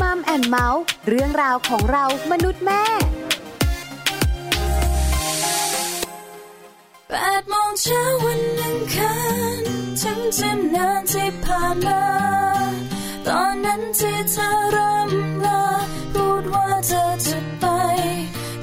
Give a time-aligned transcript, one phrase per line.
[0.00, 2.84] มัมแอนเมาส์เรื่องราวของเรามนุษย์แม่
[7.08, 9.14] แปดโมงเช้าวันอังคา
[9.58, 9.62] ร
[10.00, 12.04] ถึงจะนานที่ผ่านมา
[13.26, 15.62] ตอนนั้นที่เธอเรำลา
[16.14, 17.64] พูดว่าเธอจะไป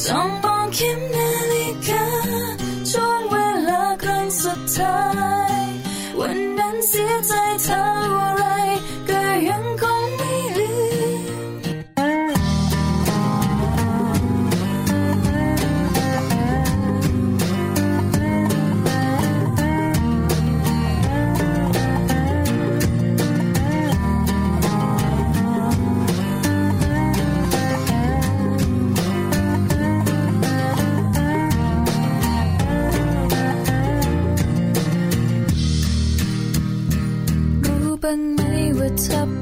[0.06, 2.06] จ้องมองเข็มนาฬิกา
[2.92, 3.36] ช่วงเว
[3.70, 5.00] ลาครั้งสุดท้า
[5.60, 5.62] ย
[6.20, 7.34] วันนั้นเสียใจ
[7.66, 8.01] เธอ
[39.14, 39.41] ว่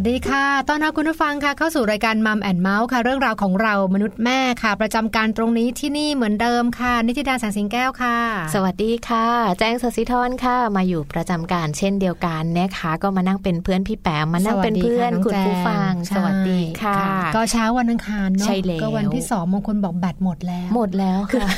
[0.00, 8.16] วัสดีค่ะ ต้อนรับคุณผู้ฟังค่ะ เข้าสู่รายการมัมแอนเมาส์ค่ะ เรื่องราวของเรามนุษย์แม่ค่ะ ประจำการตรงนี้ที่นี่เหมือนเดิมค่ะ นิติดาแสงสิงแก้วค่ะ
[8.54, 9.26] สวัสดีค่ะ
[9.58, 17.00] แจ้งสศิธรค่ะ มาอยู่ประจำการเช่นเดียวกันนะคะ ก็มานั่งเป็นเพื่อนพี่แปมมานั่งเป็นเพื่อนสวัสดีค่ะคุณผู้ฟังน้องแจงสวัสดีค่ะ
[17.34, 21.48] ก็เช้าวันอังคารเนาะใช่แล้วก็วันที่สองบางคนบอกแบตหมดแล้ว หมดแล้วค่ะ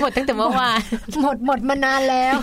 [0.00, 0.80] หมดตั้งแต่เมื่อวาน
[1.22, 2.34] หมดหมดมานานแล้ว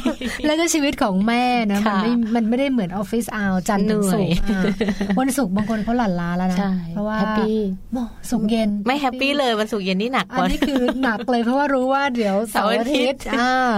[0.46, 4.74] แล้วก็ชีวิตของแม่นะมันค่ะไม่มันไม่ได้เหมือนออฟฟิศเอาจันทร์ถึงศุกร์เหนื่อย
[5.10, 7.58] อ่าวันศุกร์บางคนเขาหลั่นล้าแล้วนะใช่เพราะว่า happy
[7.94, 13.72] โอ้ศุกร์เย็น ไม่ happy เลยวันศุกร์เย็นนี่หนักกอันว่านี้คือหนักเลยเพราะว่ารู้ว่าเดี๋ยวเสาร์อาทิตย์เสาร์อาทิตย์อ่า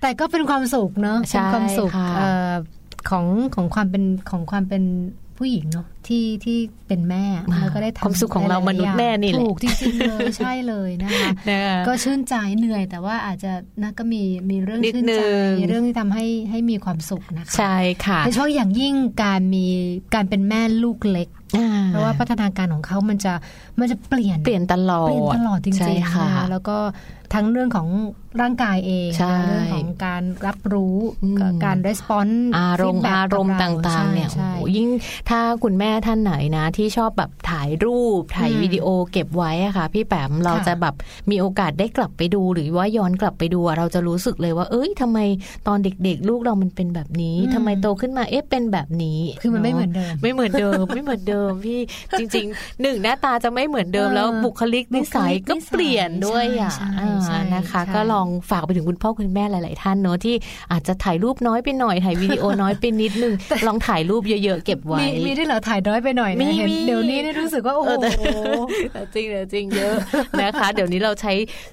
[0.00, 2.52] แต่ก็เป็นความสุขเนาะใช่เป็นความสุขค่ะเอ่อ
[3.10, 4.82] ของของความเป็นของความเป็น
[5.38, 6.58] ผู้หญิงเนาะ ที่ที่
[6.88, 7.24] เป็นแม่
[7.60, 17.74] แล้วก็ได้ทำความสุขของเรามนุษย์แม่นี่แหละถูกจริงๆเลยใช่เลยนะคะนะคะก็ชื่นใจเหนื่อย แต่ว่าอาจจะนะก็มีมีเรื่องนิดชื่นใจนึงมีเรื่องที่ทำให้ให้มีความสุขนะคะใช่
[18.06, 18.94] ค่ะโดยเฉพาะอย่างยิ่ง
[19.24, 19.66] การมี
[20.14, 23.32] การเป็นแม่ลูกเล็กอ่เพราะว่าพัฒนาการของเขามันจะ
[23.78, 26.78] มันจะเปลี่ยนเปลี่ยนตลอดเปลี่ยนตลอดจใช่ริงๆค่ะนะคะแล้วก็
[27.34, 27.88] ทั้งเรื่องของ
[28.40, 34.88] ร่างกายเองใช่เรื่องของการรับรู้อืมการ response อารมณ์ feedback อารมณ์กับต่างๆเนี่ยใช่โอ้ใช่โหยิ่ง
[35.30, 40.94] ถ้าคุณแม่ท่านไหนนะ ที่ชอบแบบถ่ายรูป ถ่ายอืมวิดีโอเก็บไว้อะค่ะ พี่แปมเราค่ะจะแบบ
[41.30, 45.18] มีโอกาสได้กลับไปดู หรือว่าย้อนกลับไปดูอะเราจะรู้สึกเลยว่า เอ้ยทำไม
[45.66, 51.80] ตอนเด็ก ๆ ลูกเรามันเป็นแบบนี้อืมทำไมโตขึ้นมาเอ๊ะเป็นแบบนี้ คือมันไม่ะเหมือนเดิม ไม่เหมือนเดิมไม่เหมือนเดิมพี่
[52.18, 60.34] จริงๆหนึ่งหน้าตาจะไม่เหมือนเดิมเออแล้วบุคลิกนิสัยบุคลิกก็เปลี่ยนด้วยอะใช่อ่าใช่นะคะใช่ก็ลองฝากไปถึงคุณพ่อคุณแม่หลาย ๆ ท่านเนอะที่
[60.72, 63.34] อาจจะถ่ายรูปน้อยไปหน่อยถ่ายวิดีโอน้อยไปนิดนึง
[63.66, 67.90] ลองถ่ายรูปเยอะๆเก็บไว้มีมีด้วยเหรอถ่ายน้อยไปหน่อยมีนะเห็นมีเดี๋ยวนี้นี่รู้สึกว่าโอ้โห
[68.20, 68.60] เออ
[68.92, 69.94] แต่จริงแต่จริงเยอะ
[70.42, 71.32] นะคะ เดี๋ยวนี้เราใช้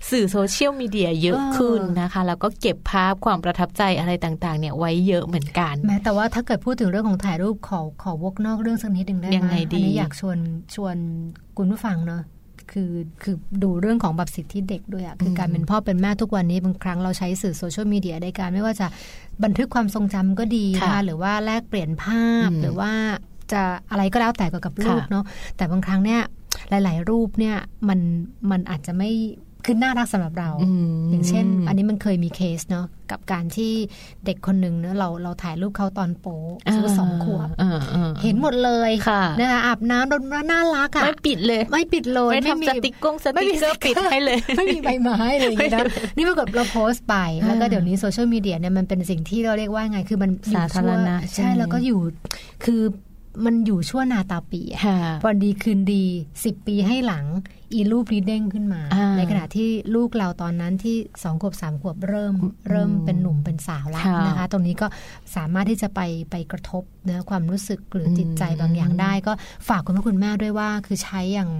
[0.09, 10.37] สื่อโซเชียลมีเดียเยอะเออขึ้นนะคะ แล้วก็เก็บภาพความประทับใจอะไรต่างๆ เนี่ยไว้เยอะเหมือนกัน แม้แต่ว่าถ้าเกิดพูดถึงเรื่องของถ่ายรูปขอขอวกนอกเรื่องสักนิดหนึ่งได้ไหมยังไงดีอันนี้อยากชวน
[10.75, 10.95] ชวน
[11.57, 12.23] คุณผู้ฟังเนาะ
[12.71, 12.93] คือ
[13.23, 18.87] คือดูเรื่องของแบบสิทธิเด็กด้วยอะคือการเป็นพ่อเป็นแม่ทุกวันนี้บางครั้งเราใช้สื่อโซเชียลมีเดียในการไม่ว่าจะ
[19.43, 22.91] บันทึกความทรงจำก็ดีนะค่ะคะหรือว่าแลกเปลี่ยนภาพอืมหรือว่า
[23.53, 23.61] จะ
[23.91, 25.23] อะไรก็แล้วแต่เกี่ยวกับลูกค่ะเนาะ
[25.57, 26.21] แต่บางครั้งเนี่ย
[26.69, 27.55] หลาย ๆ รูปเนี่ย
[27.89, 27.99] มัน
[28.51, 29.11] มันอาจจะไม่
[29.67, 33.73] คือน่ารักสำหรับเราอืมอย่างเช่น อันนี้มันเคยมีเคสเนาะกับการที่
[34.25, 45.85] เด็กคนหนึ่งเนาะเราเราถ่ายรูปเขาตอนโป๊อายุสองขวบอ่าอ่าเห็นหมดเลยค่ะนะคะอาบน้ำรดน่ารักอะไม่ปิดเลย ไม่ปิดเลยไม่ทำมีสติกกงสไม่ติมีกเกอร์ปิดให้เลย ไม่มีใบไม้อะไรอย่างเงี้ยนะ
[46.17, 47.15] นี่ปรากฏเราโพสต์ไป
[47.45, 51.99] แล้วก็อ่าเดี๋ยวนี้โซเชียลมีเดียเนี่ยมันเป็นสิ่งที่เราเรียกว่าไงคือมันอยู่สาธารณะชั่วใช่ใช่แล้วก็อยู่
[52.65, 52.81] คือ
[53.45, 56.05] มันอยู่ชั่วนาตาปีอะค่ะวันดีคืนดี
[56.43, 57.25] สิบปีให้หลัง
[57.73, 62.35] อีรูปนี้เด้งขึ้นมาอ่าในขณะที่ลูกเราตอนนั้นที่สองขวบสามขวบเริ่ม
[62.69, 64.87] เริ่มเป็นหนุ่มเป็นสาวแล้วค่ะนะคะ ตรงนี้ก็
[65.35, 66.01] สามารถที่จะไป
[66.31, 69.33] ไปกระทบนะความรู้สึกหรืออมจิตใจบางอย่างได้ ก็
[69.67, 71.51] ฝากคุณพ่อคุณแม่ด้วยว่าคือใช้อย่าง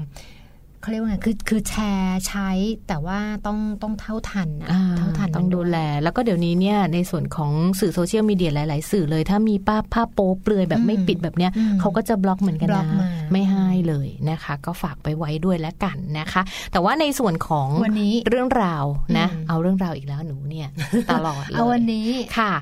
[0.84, 2.50] เขาเรียกว่าไงคือคือแชร์ใช้
[2.88, 16.42] แต่ว่าต้องต้องเท่าทันนะอ่าเท่าทันต้องมันดูวยแล แล้วก็เดี๋ยวนี้เนี่ยในส่วนของสื่อโซเชียลมีเดียหลาย ๆ สื่อเลย ถ้ามีภาพภาพโป๊เปลือยแบบอืมไม่ปิดแบบเนี้ยอืมเขาก็จะบล็อกเหมือนกันบล็อนะกมาไม่ให้เลยนะคะ ก็ฝากไปไว้ด้วยแล้วกันนะคะ
[16.72, 18.86] แต่ว่าในส่วนของวันนี้เรื่องราว
[19.18, 20.70] นะอืมเอาเรื่องราวอีกแล้วหนูเนี่ย
[21.14, 22.08] ตลอดเลยเอาวันนี้
[22.38, 22.54] ค่ะ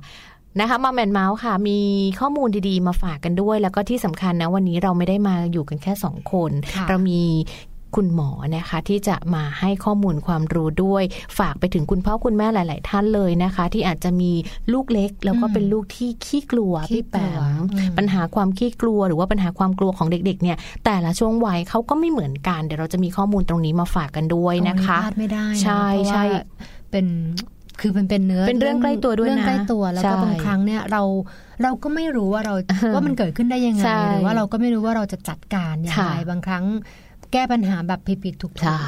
[0.59, 1.79] นะคะมาแมนเมาส์ค่ะ มี
[2.19, 7.21] ข้อมูลดีๆ มาฝากกันด้วย แล้วก็ที่สำคัญนะ วันนี้เราไม่ได้มาอยู่กันแค่สองคนค่ะเรามี
[7.95, 11.03] คุณหมอนะคะ ที่จะมาให้ข้อมูลความรู้ด้วย
[11.37, 14.31] ฝากไปถึงคุณพ่อคุณแม่หลาย ๆ ท่านเลยนะคะ ที่อาจจะมี
[14.73, 26.23] ลูกเล็ก แล้วก็อืมเป็นลูกที่ขี้กลัวขี้พี่แปกลัวมอืมปัญหาความขี้กลัวหรือว่าปัญหาความกลัวของเด็ก ๆ เนี่ย แต่ละช่วงวัยเขาก็ไม่เหมือนกัน เดี๋ยวเราจะมีข้อมูลตรงนี้มาฝากกันด้วยนะคะพลาดไม่ได้นะใช่เพราะว่าใช่
[26.91, 27.05] เป็น
[27.81, 31.03] คือเป็นเป็นเนื้อเป็นเรื่องใกล้ตัวด้วยนะเรื่องใกล้ตัวแล้วก็ใช่บางครั้งเนี่ยเรา
[31.63, 32.53] เราก็ไม่รู้ว่าเรา
[32.95, 36.65] ว่ามันเกิดขึ้นได้ยังไงใช่หรือว่าเราก็ไม่รู้ว่าเราจะจัดการอย่างค่ะไรบางครั้ง
[37.31, 38.83] แก้ปัญหาแบบผิดๆถูกใช่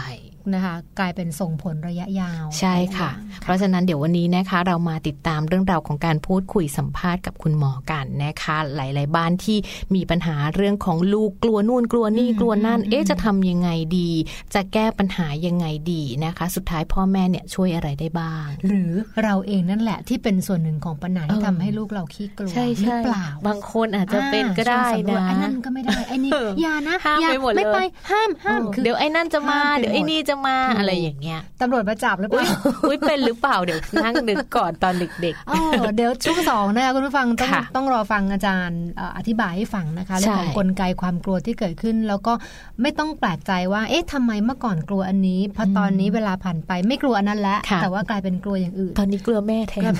[0.54, 3.10] นะคะกลายเป็นส่งผลระยะยาว ใช่ค่ะ
[3.42, 9.58] เพราะฉะนั้นเดี๋ยววันนี้นะคะเรามาติดตามเรื่องราวของการพูดคุยสัมภาษณ์กับคุณหมอกันนะคะ หลาย ๆ บ้านที่
[9.96, 14.10] มีปัญหาเรื่องของลูกกลัวนู่นกลัวนี่กลัวนั่น เอ๊ะจะทำยังไงดี
[14.54, 18.92] จะแก้ปัญหายังไงดีนะคะ สุดท้ายพ่อแม่เนี่ยช่วยอะไรได้บ้าง หรือ
[19.24, 27.80] เราเองนั่นแหละที่เป็นส่วนหนึ่งของปัญหาที่เออทำให้ลูกเราขี้กลัวใช่หรือใช่เปล่า บางคนอาจจะเป็นก็ได้ช่วงสำรวจนะไอ้นั่นก็ไม่ได้ไอ้นี่เอออย่านะห้ามอย่ไปหมดเลยไม่ไป
[28.12, 35.60] ห้ามห้ามเออคือเดี๋ยวไอ้นั่นจะมาห้ามไปเดี๋ยวไอ้หมดนี่จะมาถูกอะไรอย่างเงี้ยตำรวจมาจับหรือเปอุ้ยล่าอุ้ยเป็นหรือเปล่าเดี๋ยวนั่งนึกก่อนตอนเด็กอ๋อ
[35.96, 42.34] เดี๋ยวช่วงสองนะคะคุณผู้ฟังต้องค่ะต้องรอฟังอาจารย์เอ่ออธิบายให้ฟังนะคะใช่เรื่องของกลไกความกลัวที่เกิดขึ้น แล้วก็
[42.82, 49.94] ไม่ต้องแปลกใจว่า เอ๊ะทำไมเมื่อก่อนกลัวอันนี้พอตอนนี้เวลาผ่านไปไม่กลัวอันนั้นแล้วค่ะแต่ว่ากลายเป็นกลัวอย่างอื่นๆตอนนี้กลัวแม่แทน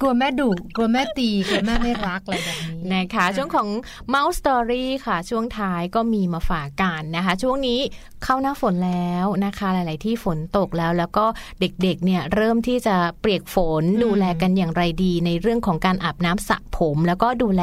[0.00, 3.68] กลัวแม่ดุกลัวแม่ตีกลัวแม่ไม่รักอะไรแบบนี้นะคะช่วงของ
[4.14, 7.80] Mouse Story ค่ะ ช่วงท้ายก็มีมาฝากกันนะคะ ช่วงนี้
[8.24, 11.24] เข้าหน้าฝนแล้วนะคะ หลาย ๆ ที่ฝนตกแล้วแล้วก็
[11.60, 17.62] เด็ก ๆ เนี่ยเริ่มที่จะเปียกฝนอืมดูแลกันอย่างไรดี ในเรื่องของการอาบน้ำสระผม แล้วก็ดูแล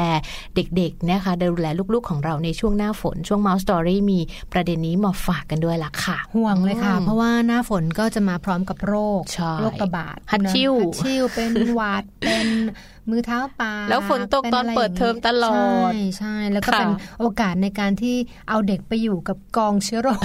[0.56, 4.20] เด็ก ๆ นะคะ ดูแลลูก ๆ ของเราในช่วงหน้าฝน ช่วง Mouse Story มี
[4.52, 12.46] ประเด็นนี้มาฝากกันด้วยล่ะค่ะ ห่วงเลยค่ะอืมเพราะว่าหน้าฝนก็จะมาพร้อมกับโรคใช่โรคระบาดฮัดชิ่วนะฮัดชิ่วเป็นหวัดเป็น
[13.10, 15.52] มือเท้าปากแล้วฝนตกป็ตอนะไรเปิดเทอมตลอ
[15.90, 18.16] ด ใช่ใช่แล้วก็ค่ะเป็นโอกาสในการที่
[18.48, 20.20] เอาเด็กไปอยู่กับกองเชื้อโรค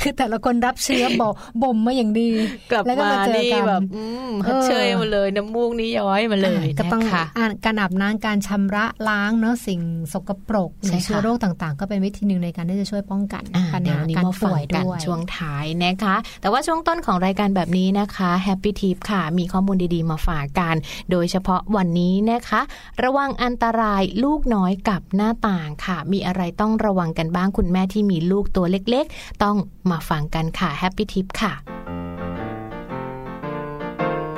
[0.00, 2.30] คือแต่ละคนรับเชื้อบอกบ่มมาอย่างดี
[2.70, 9.80] กลับแล้วก็มามาเจอนี่กันแบบอืมเออเชยมาเลยน้ำมูกนี่ย้อยมาเลยอะก็ต้องนะคะอะการอาบน้ำการชำระล้างเนาะสิ่ง
[10.12, 20.74] สกปรกหใช่รือค่ะเชื้อโรคต่างๆ ก็เป็นวิธีหนึ่งในการที่จะช่วยป้องกันอ่าปัญเดี๋ยหาวนี้การมาฟัป่งวยกันด้วยช่วงท้ายนะคะ แต่ว่าช่วงต้นของรายการแบบนี้นะคะ Happy Tip ค่ะ มีข้อมูลดีๆมาฝากกัน
[21.10, 22.60] โดยเฉพาะวันนี้นะคะ
[23.02, 29.56] ระวังอันตรายลูกน้อยกับหน้าต่างค่ะ มีอะไรต้องระวังกันบ้างคุณแม่ที่มีลูกตัวเล็กๆ ต้อง
[29.90, 31.52] มาฟังกันค่ะแฮปปี้ทิปค่ะ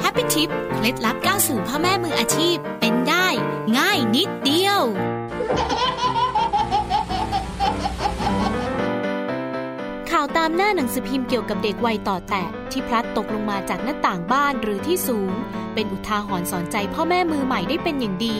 [0.01, 3.27] แฮปปี้ทิปเคล็ดลับก้าวสู่พ่อแม่มืออาชีพเป็นได้
[3.79, 15.33] ง่ายนิดเดียวาวตามหน้าหนังสือพิมพ์เกี่ยวกับเด็กวัยต่อแตะที่พลัดตกลงมาจากหน้าต่างบ้านหรือที่สูง
[15.75, 18.39] เป็นอุทาหรณ์สอนใจพ่อแม่มือใหม่ได้เป็นอย่างดี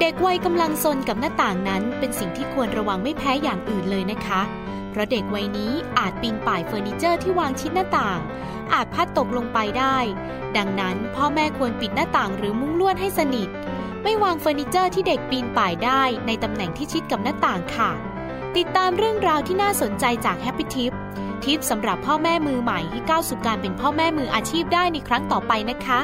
[0.00, 4.40] เด็กวัยกำลังซนกับหน้าต่างนั้น เป็นสิ่งที่ควรระวังไม่แพ้อย่างอื่นเลยนะคะ
[4.90, 8.20] เพราะเด็กวัยนี้อาจปีนป่ายเฟอร์นิเจอร์ที่วางชิดหน้าต่าง
[8.72, 9.96] อาจพัดตกลงไปได้
[10.56, 13.48] ดังนั้นพ่อแม่ควรปิดหน้าต่างหรือมุ้งลวดให้สนิท
[14.02, 18.09] ไม่วางเฟอร์นิเจอร์ที่เด็กปีนป่ายได้ในตำแหน่งที่ชิดกับหน้าต่างค่ะ
[18.58, 20.92] ติดตามเรื่องราวที่น่าสนใจจาก Happy Tip
[21.44, 26.00] tip สำหรับพ่อแม่มือใหม่ให้ก้าวสู่การเป็นพ่อแม่มืออาชีพได้ในครั้งต่อไปนะคะ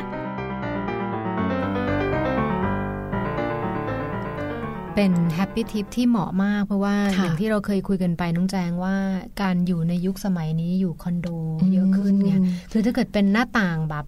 [4.95, 8.97] เป็น Happy Tip ที่เหมาะมาก เพราะว่าค่ะอย่างที่เราเคยคุยกันไปน้องแจงว่า
[9.43, 11.29] การอยู่ในยุคสมัยนี้อยู่คอนโด
[11.61, 12.41] อืมเยอะขึ้นเนี่ย
[12.73, 14.05] คือถ้าเกิดเป็นหน้าต่างแบบ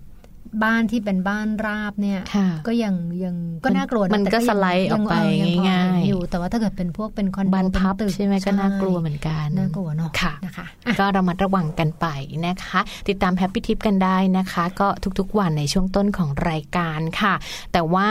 [0.65, 12.07] บ้านที่เป็นบ้านราบเนี่ยค่ะก็ยังยังก็น่ากลัวนะมันแต่ก็ยังสไลด์ออกไปยัพอง่ายๆเห็นอยู่แต่ว่าถ้าเกิดเป็นพวกเป็นคอนโดบานพับเป็นตึกใช่ไหมก็น่ากลัวเหมือนกันน่ากลัวเนาะค่ะนะคะอะก็ระมัดระวังกันไป
[12.47, 14.89] นะคะ ติดตาม Happy Tip กันได้นะคะ ก็
[15.19, 17.35] ทุกๆวันในช่วงต้นของรายการค่ะ
[17.73, 18.09] แต่ว่า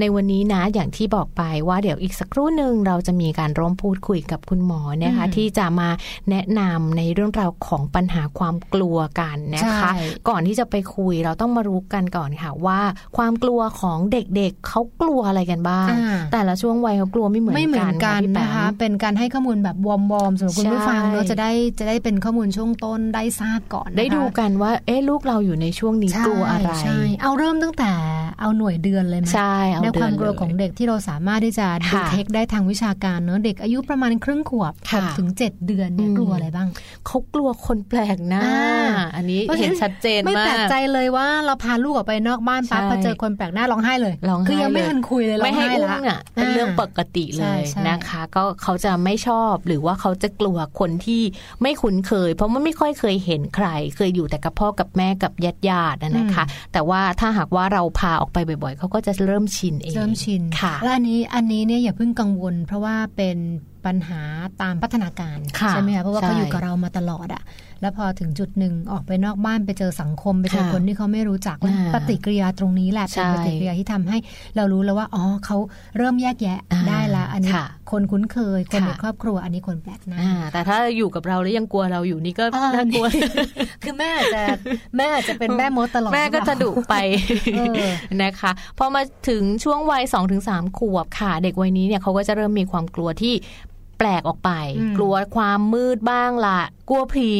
[0.00, 5.88] ในวันนี้นะอย่างที่บอกไปว่าเดี๋ยวอีกสักครู่หนึ่งเราจะมีการร่วมพูดคุยกับคุณหมอนะคะอืมที่จะมา
[6.30, 12.80] แนะนำในเรื่องราวของปัญหาความกลัวกันนะคะใช่ก่อนที่จะไปคุยเราต้องมารู้กันก่อนค่ะว่า
[13.16, 27.92] ความกลัวของเด็กๆเขากลัวอะไรกันบ้างอ่าแต่ละช่วงวัยเขากลัวไม่เหมือนกันไม่เหมือนกันพี่แปมนะคะเป็นการให้ข้อมูลแบบวอมๆสำหรับคุณผู้ฟังใช่เนาะจะได้จะได้เป็นข้อมูลช่วงต้นได้ทราบก่อนนะคะได้ดูกันว่าเอ๊ะลูกเราอยู่ในช่วงนี้ใช่กลัวอะไรใช่เอาเริ่มตั้งแต่
[28.40, 36.68] เอาหน่วยเดือนเลยไหมใช่เอาในความเดือนกลัวเลยของเด็กที่เราสามารถที่จะดูค่ะเทคได้ทางวิชาการเนอะเด็กอายุประมาณครึ่งขวบค่ะหกถึงเจ็ดเดือนเนี่ยอืมกลัวอะไรบ้าง
[37.06, 51.22] เขากลัวคนแปลกหน้าอ่าอันนี้เพราะฉะเห็นั้นนชัดเจนไม่มาแปลกกใจเลยว่าเราพาลูกออกไปนอกบ้านปั๊บใช่พอเจอคนแปลกหน้าร้องไห้เลยร้องไห้คือยังไม่เลยทันคุยเลยร้ไม่องให้ไห้อุ้ละมอะเป็นเรื่องปกติเลใช่ยใช่นะคะ ก็เขาจะไม่ชอบหรือว่าเขาจะกลัวคนที่
[51.62, 63.38] ไม่คุ้นเคย เพราะมันไม่ค่อยเคยเห็นใคร เคยอยู่แต่กับพ่อกับแม่กับญาติญาติๆนะคะ แต่ว่าถ้าหากว่าเราพาออกไปบ่อยๆเขาก็จะเริ่มชินเองเริ่มชินค่ะและอันนี้อันนี้เนี่ยอย่าเพิ่งกังวล เพราะว่าเป็น
[63.86, 64.22] ปัญหา
[64.62, 67.42] ตามพัฒนาการค่ะใช่ไหมคะเพราะว่าใช่เขาอยู่กับเรามาตลอดอะ
[67.84, 74.18] แล้วพอถึงจุดหนึ่งออกไปนอกบ้านไปเจอสังคม ไปเจอค่ะคนที่เขาไม่รู้จักอ่าปฏิกิริยาตรงนี้แหละใช่เป็นปฏิกิริยาที่ทำให้
[74.56, 75.56] เรารู้แล้วว่าอ๋อเขา
[75.96, 83.06] เริ่มแยกแยะอ่าได้ละอันนี้ค่ะคนคุ้นเคยคนในค่ะครอบครัวอันนี้คนแปลกหน้าอ่าแต่ถ้าอยู่กับเราแล้วยังกลัวเราอยู่นี่ก็อ่าน่ากลัว
[83.82, 84.42] คือแม่อาจจะ
[84.96, 86.94] แม่อาจจะเป็นแม่มดตลอดแม่ก็จะดุไป
[87.54, 87.90] เออ
[88.22, 90.42] นะคะพอมาถึงช่วงวัย2-3ถึง
[90.78, 93.34] ขวบค่ะ เด็กวัยนี้เนี่ยเขาก็จะเริ่มมีความกลัวที่
[93.98, 97.32] แปลกออกไปอืมกลัวความมืดบ้างละกลัวผี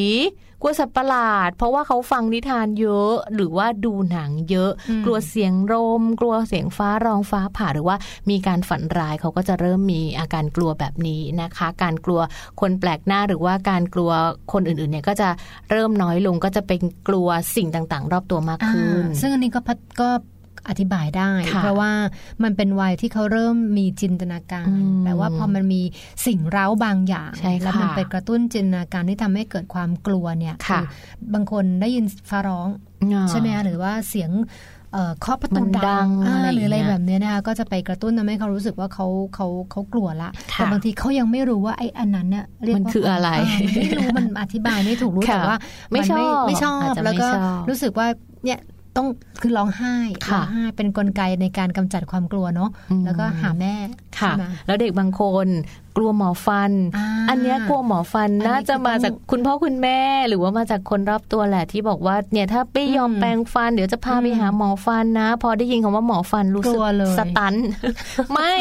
[0.60, 7.96] กลัวสัตว์ประหลาด เพราะว่าเขาฟังนิทานเยอะ หรือว่าดูหนังเยอะอืมกลัวเสียงลมกลัวเสียงฟ้าร้องฟ้าผ่าหรือว่า
[8.30, 12.20] มีการฝันร้ายเขาก็จะเริ่มมีอาการกลัวแบบนี้นะคะ การกลัว
[12.60, 14.10] คนแปลกหน้าหรือว่าการกลัว
[14.52, 15.28] คนอื่นๆเนี่ยก็จะ
[15.70, 20.08] เริ่มน้อยลงก็จะเป็นกลัวสิ่งต่างๆ รอบตัวมากขึ้นอ่าซึ่งอันนี้ก็พัดก็
[20.68, 21.92] อธิบายได้ค่ะเพราะว่า
[22.42, 25.82] มันเป็นวัยที่เขาเริ่มมีจินตนาการอืมแปลว่าพอมันมี
[26.26, 30.80] สิ่งเร้าบางอย่างใช่ค่ะแล้วมันไปกระตุ้นจินตนาการที่ทำให้เกิดความกลัวเนี่ยค่ะ
[31.34, 32.68] บางคนได้ยินฟ้าร้อง
[33.30, 34.32] ใช่ไหมคะหรือว่าเสียง
[34.92, 45.58] เอ่อเคาะประตูมันดัดังงอ่าอะไรหรืออะไรอย่างเงี้ยแบบเนี้ยนะคะก็จะไปกระตุ้นทำให้เขารู้สึกว่าเขาเขาเขากลัวละค่ะแต่บางทีเขายังไม่รู้ว่าไอ้อันนั้นเนี่ยเรียกมันว่าคืออะไรามันไม่รู้มันอธิบายไม่ถูกรู้ค่ะแต่ว่า
[45.90, 48.06] ไม่นชอบไม่ชออาบจจะแล้วก็ไม่ชอบรู้สึกว่า
[48.44, 48.58] เนี่ย
[48.96, 49.06] ต้อง
[49.40, 49.94] คือร้องไห้
[50.26, 53.74] ค่ะร้องไห้เป็นกลไกในการกำจัดความกลัวเนาะอืมแล้วก็หาแม่
[54.18, 55.46] ค่ะใช่ไหมแล้วเด็กบางคน
[55.96, 59.98] กลัวหมอฟันอ่าอันเนี้ยกลัวหมอฟัน อันนี้น่าจะมาคือต้องจากคุณพ่อคุณแม่
[60.28, 67.54] หรือว่ามาจากคนรอบตัวแหละที่บอกว่าเนี่ยถ้าไม่ยอมอืมแปรงฟัน เดี๋ยวจะพาไปอืมหาหมอฟันนะ พอได้ยินคำว่าหมอฟันรู้สึกกลัวเลยสตัน
[68.32, 68.54] ไม่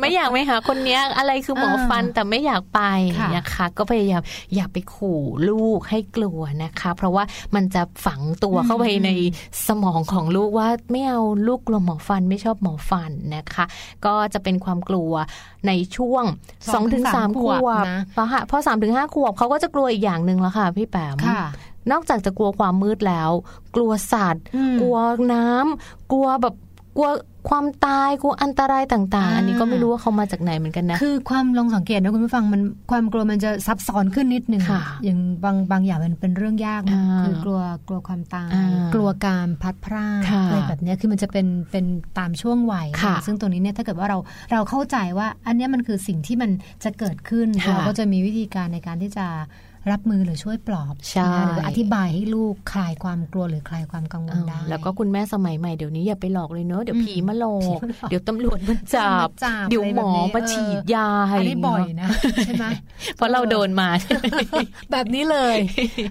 [0.00, 2.80] ไม่อยากไปหาคนเนี้ยอะไรคือหมอฟันแต่ไม่อยากไป
[3.18, 4.22] ค่ะนะคะก็พยายาม
[4.54, 9.10] อย่าไปขู่ลูกให้กลัวนะคะ เพราะว่ามันจะฝังตัวเข้าไปใน
[9.68, 13.64] สมองของลูกว่าไม่เอาลูกกลัวหมอฟันไม่ชอบหมอฟันนะคะ
[14.06, 15.12] ก็จะเป็นความกลัว
[15.66, 16.17] ในช่วง
[16.74, 21.44] สองถึง2-3สามขขววบบนะพอค่ะพอสามถึงห้าขวบเขาก็จะกลัวอีกอย่างหนึ่งแล้วค่ะ พี่แปมค่ะ
[21.90, 23.30] นอกจากจะกลัวความมืดแล้ว
[23.76, 24.98] กลัวสัตว์อืมกลัว
[25.32, 26.54] น้ำกลัวแบบ
[26.96, 27.08] กลัว
[27.50, 41.84] ความตายกลัวอันตรายต่างๆอ่าอันนี้ก็ไม่รู้ว่าเขามาจากไหนเหมือนกันนะ คือความลองสังเกตนะคุณผู้ฟังมันความกลัวมันจะซับซ้อนขึ้นนิดนึงค่ะอย่างบางบางอย่างมันเป็นเรื่องยากนะอ่าคือกลัวกลัวความตายอ่ากลัวการพัดพรากค่ะอะไรแบบเนี้ยคือมันจะเป็นเป็น
[42.18, 44.18] ตามช่วงวัยค่ะซึ่งตรงนี้เนี่ยถ้าเกิดว่าเรา
[44.52, 46.50] เราเข้าใจว่า อันเนี้ยมันคือสิ่งที่มัน
[46.84, 49.26] จะเกิดขึ้นค่ะเราก็จะมีวิธีการในการที่จะ
[49.92, 62.08] รับมือหรือช่วยปลอบใช่นะคะหรืออธิบายให้ลูกคลายความกลัวหรือคลายความกังวลได้แล้วก็คุณแม่สมัยใหม่เดี๋ยวนี้อย่าไปหลอกเลยเนอะเดี๋ยวอืมผีมาหลอผีกมาหลอกเดี๋ยวตำรวจมาจับจับเดี๋ยวหมออะไรแบบนี้มาฉีดยาอันให้นี้บ่อยนะ
[62.46, 62.66] ใช่ไหม
[63.16, 63.88] เพราะเราโดนมา
[64.92, 65.56] แบบนี้เลย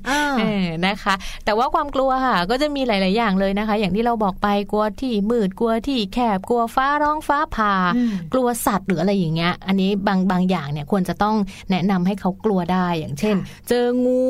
[0.09, 1.13] อ่าเออนะคะ
[1.45, 11.35] แต่ว่าความกลัวค่ะ ก็จะมีหลาย ๆ อย่างเลยนะคะ อย่างที่เราบอกไปกลัวที่มืดกลัวที่แคบกลัวฟ้าร้องฟ้าผ่าอืมกลัวสัตว์หรืออะไรอย่างเงี้ย อันนี้บางบางอย่างเนี่ยควรจะต้อง
[11.71, 14.25] แนะนำให้เขากลัวได้อย่างเช่นค่ะเจองู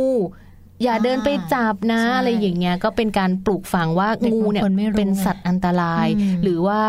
[0.83, 6.81] อย่าอ่าเดินไปจับนะใช่อะไรอย่างเงี้ยก็เป็นการปลูกฝังว่าเด็กงูเนี่ยบางคนไม่รู้เป็นสัตว์อันตรายอืมหรือว่า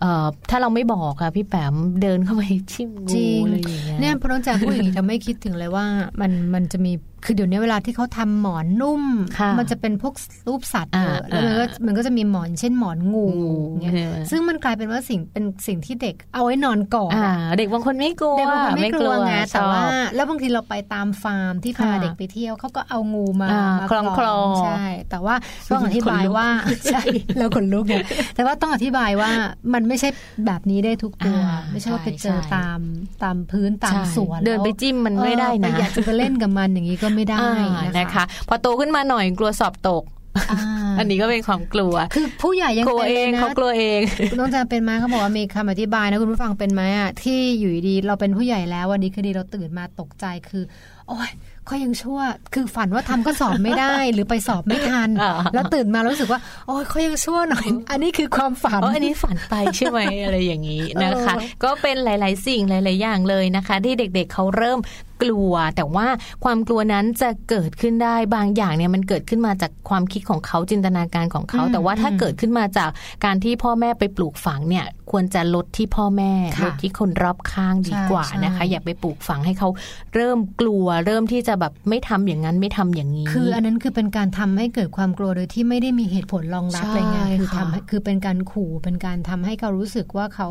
[0.00, 2.42] เอ่อถ้าเราไม่บอกค่ะพี่แปมเดินเข้าไป
[2.72, 5.84] ชิมจริงูงอะไรอย่างเงี้ยเนี่ยพระน้องจากพูดอย่างนี้ทำให้คิดถึงเลยว่า
[6.20, 6.92] มันมันจะมี
[7.24, 9.02] คือเดี๋ยวนี้เวลาที่เขาทำหมอนนุ่ม
[9.38, 10.14] ค่ะมันจะเป็นพวก
[10.48, 19.84] รูปสัตว์เยอะอ่าแล้วมันก็อ่ามันก็จะมีหมอนเช่นหมอนงูงูเงี้ยใช่ไหมซึ่งมันกลายเป็นว่าสิ่งเป็นสิ่งที่เด็กเอาไว้นอนก่อนอ่าอะเด็กบางคนไม่กลัวเด็กบางคนไม่กลัวไงชแต่อบว่า
[20.14, 25.34] แล้วบางทีเราไปตามฟาร์มที่พาค่ะเด็กไปเที่ยวเขาก็เอางูมาอ่ามาคล้องคลอใช่ แต่ว่า
[25.70, 26.48] ต้องอธิบายว่า
[26.92, 27.02] ใช่
[27.38, 29.30] แล้วขนลุกเนี่ยแต่ว่าต้องอธิบายว่า
[29.74, 30.08] มันไม่ใช่
[30.46, 32.80] แบบนี้ได้ทุกตัวอ่าไม่ใช่ว่าไปเจอใช่ตาม
[33.22, 40.04] ตามพื้นตามใช่สวนเดินไปแล้วจิ้มมันไม่ได้เออนะปอยากจะไปเล่นกับมันอย่างนี้ก็ไม่ได้อ่านะนะคะคะ พอโตขึ้นมาหน่อยกลัวสอบตก
[40.50, 40.60] อ่า
[40.98, 44.00] อันนี้ก็เป็นความกลัว คือผู้ใหญ่ยังกลัวเป็นเอเลยงนะเขากลัวเอง
[44.38, 50.64] น้องจาเป็นไหมเขาบอกว่ามีคำอธิบายนะคุณผู้ฟังเป็นไหมอะที่อยู่ดีๆเราเป็นผู้ใหญ่แล้ววันนี้คดีเราตื่นมาตกใจคือ
[51.08, 51.30] โอ้ย
[51.66, 52.20] เขายังชั่ว
[52.54, 64.78] คือฝันว่าทำก็สอบไม่ได้ หรือไปสอบไม่ทันอ่าแล้วตื่นมาแล้วรู้สึกว่า โอ้ยเขายังชั่วหน่อย อันนี้คือความฝันอ๋ออันนี้ฝันไปใช่ไหมอะไรอย่างนี้นะคะเออก็เป็นหลาย ๆ สิ่งหลาย ๆ อย่างเลยนะคะ ที่เด็ก ๆเขาเริ่ม
[65.22, 66.06] กลัว แต่ว่า
[66.44, 72.90] ความกลัวนั้นจะเกิดขึ้นได้บางอย่างเนี่ยมันเกิดขึ้นมาจากความคิดของเขาจินตนาการของเขาอืมแต่ว่าถ้าอืมเกิดขึ้นมาจาก
[73.24, 79.68] การที่พ่อแม่ไปปลูกฝังเนี่ยควรจะลดที่พ่อแม่ค่ะลดที่คนรอบข้างดีกว่าใช่นะคะใช่อย่าไปปลูกฝังให้เขา
[80.14, 90.48] เริ่มกลัว เริ่มที่จะแบบไม่ทำอย่างนั้นไม่ทำอย่างนี้ คืออันนั้นคือเป็นการทำให้เกิดความกลัวโดยที่ไม่ได้มีเหตุผลรองรับใช่อะไรเงี้ยคือค่ะทำให้คือเป็นการขู่เป็นการทำให้เขารู้สึกว่าเขา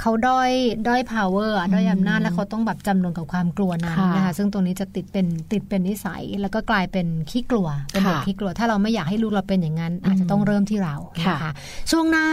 [0.00, 0.50] เขาด้อย
[0.88, 11.52] ด้อย power อะด้อยอำนาจแล้วเขาต้องแบบจำนนกับความกลัวนั้นค่ะนะคะซึ่งตรงนี้จะติดเป็นติดเป็นนิสัย แล้วก็กลายเป็นขี้กลัวเป็นเด็กค่ะขี้กลัว ถ้าเราไม่อยากให้ลูกเราเป็นอย่างนั้น อาจจะต้องเริ่มที่เราค่ะนะคะ
[11.90, 12.26] ช่วงหน้า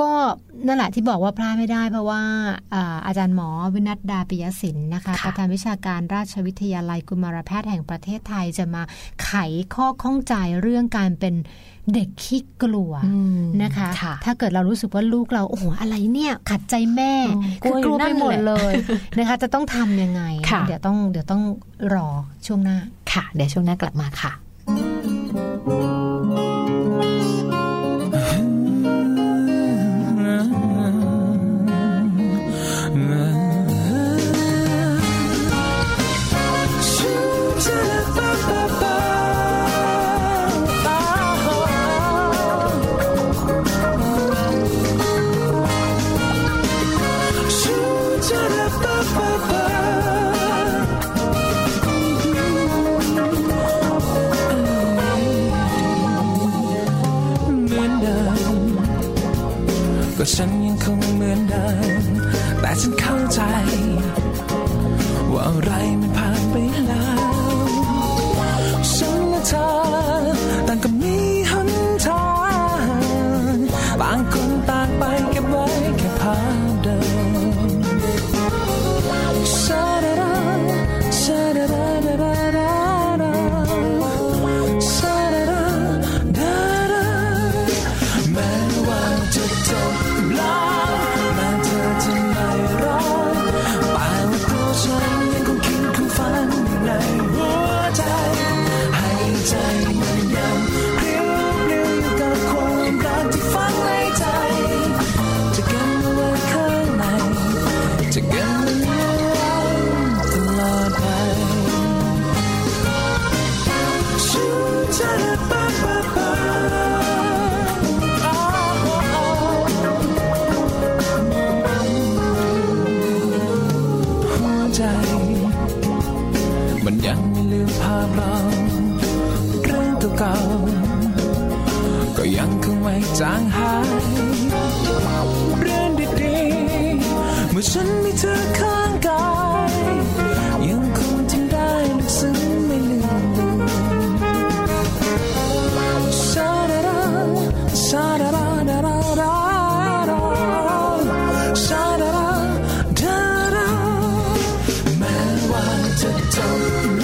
[0.00, 0.10] ก็
[0.66, 2.20] นั่นแหละที่บอกว่าพลาดไม่ได้เพราะว่า
[2.74, 8.82] อ่าอาจารย์หมอวินัทดาปิยศิลป์นะคะค่ะประธานวิชาการราชวิทยาลัยกุมารแพทย์แห่งประเทศไทยจะมา
[9.24, 9.32] ไข
[9.74, 11.34] ข้อข้องใจเรื่องการเป็น
[11.94, 18.72] เด็กขี้กลัวอืมนะคะค่ะถ้าเกิดเรารู้สึกว่าลูกเราโอ้โหอะไรเนี่ย ขัดใจแม่อืมคือกลัวกลัวอยู่นั่ไปนหมดแหละเลย
[19.16, 21.42] นะคะ จะต้องทำยังไงค่ะเดี๋ยวต้องเดี๋ยวต้อง
[21.94, 22.08] รอ
[22.46, 22.76] ช่วงหน้า
[23.12, 24.32] ค่ะ เดี๋ยวช่วงหน้ากลับมาค่ะ
[25.66, 25.95] เห
[60.26, 61.66] ก็ฉันยังคงเหมือนเดิ
[62.02, 62.04] ม
[62.60, 63.40] แต่ฉันเข้าใจ
[65.32, 66.15] ว่าอะไรมัน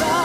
[0.01, 0.22] ว่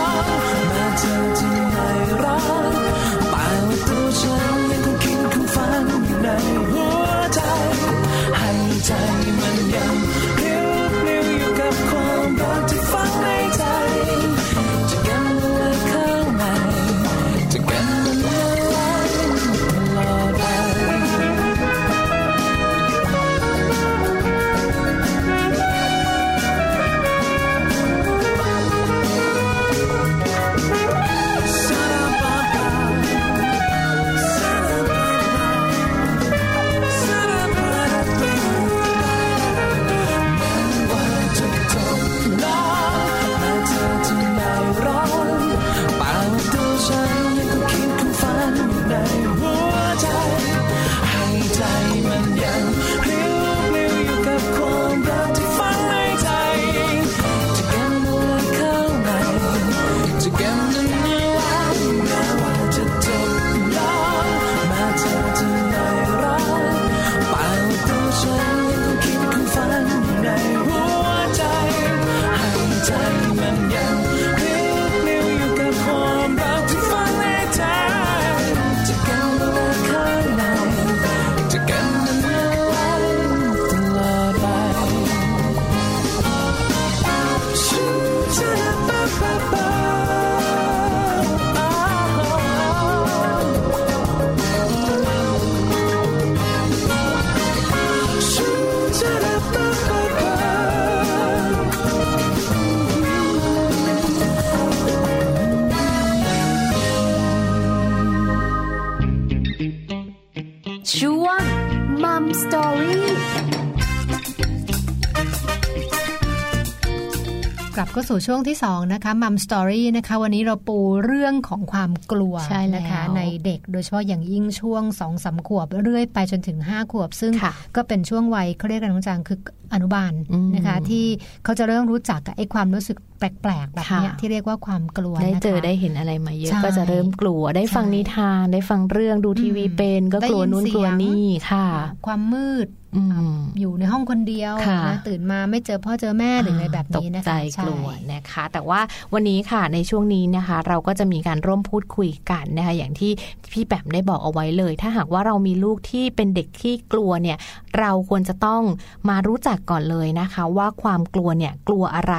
[117.98, 129.40] กลับก็สู่ช่วงที่2นะคะมัมสตอรี่นะคะ วันนี้เราปูเรื่องของความกลัวใช่แล้วนะคะ ในเด็กโดยเฉพาะอย่างยิ่งช่วง2อสาขวบเรื่อยไปจนถึง 5 ขวบ ซึ่งค่ะก็เป็นช่วงวัยเขาเรียกกันน้องจางคือ
[129.74, 131.06] อนุบาลอืมนะคะ ที่
[131.44, 141.68] เขาจะเริ่มรู้จักกับไอ้ความรู้สึกแปลกๆแบบเนี้ยค่ะที่เรียกว่าความกลัวได้นะคะเจอได้เห็นอะไรมาเยอะใช่ก็จะเริ่มกลัวได้ฟังใช่นิทานได้ฟังเรื่องดูทีวีอืมเป็น ก็กลัวได้ยินนู่นเสียงกลัวนี่ค่ะ
[142.06, 143.04] ความมืด อื
[143.36, 148.80] มอยู่ในห้องคนเดียวค่ะนะตื่นมาไม่เจอพ่อเจอแม่หรืออะไรแบบนี้นะคะตกใจช่กลัวนะคะ แต่ว่า
[149.14, 153.12] วันนี้ค่ะในช่วงนี้นะคะ เราก็จะมีการร่วมพูดคุยกันนะคะอย่างที่
[153.52, 157.38] พี่แปมได้บอกเอาไว้เลย ถ้าหากว่าเรามีลูกที่เป็นเด็กที่กลัวเนี่ย
[157.80, 158.62] เราควรจะต้อง
[159.10, 162.16] มารู้จักก่อนเลยนะคะ ว่าความกลัวเนี่ยกลัวอะไร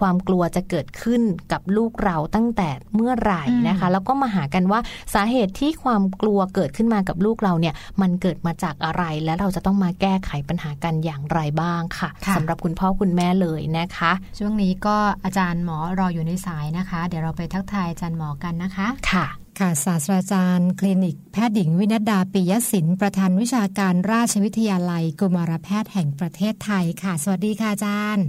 [0.00, 4.80] ความกลัวจะเกิดขึ้นกับลูกเราตั้งแต่เมื่อไหร่นะคะ แล้วก็มาหากันว่า
[5.14, 19.26] สาเหตุที่ความกลัวเกิดขึ้นมากับลูกเราเนี่ย มันเกิดมาจากอะไรและเราจะต้องมาแก้ไขปัญหากันอย่างไรบ้างค่ะค่ะสำหรับคุณพ่อคุณแม่เลยนะคะ ช่วงนี้ก็อาจารย์หมอรออยู่ในสายนะคะ เดี๋ยวเราไปทักทายอาจารย์หมอกันนะคะค่ะ
[19.58, 28.26] ค่ะศาสตราจารย์คลินิก แพทย์หญิงวินัดดาปิยศิลป์ประธานวิชาการราชวิทยาลัย กุมารแพทย์แห่งประเทศไทยค่ะ สวัสดีค่ะอาจารย์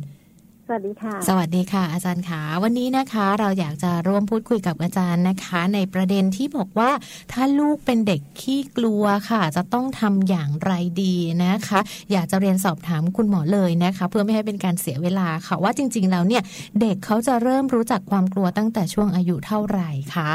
[0.70, 6.92] สวัสดีค่ะ สวัสดีค่ะ อาจารย์ขาวันนี้นะคะ เราอยากจะร่วมพูดคุยกับอาจารย์นะคะ ในประเด็นที่บอกว่า
[7.32, 10.72] ถ้าลูกเป็นเด็กขี้กลัวค่ะ จะต้องทำอย่างไร
[11.04, 11.80] ดีนะคะ
[12.12, 16.44] อยากจะเรียนสอบถามคุณหมอเลยนะคะ เพื่อไม่ให้เป็นการเสียเวลาค่ะว่าจริง ๆ แล้วเนี่ย
[16.82, 20.32] เด็กเขาจะเริ่มรู้จักความกลัวตั้งแต่ช่วงอายุเท่าไหร่คะ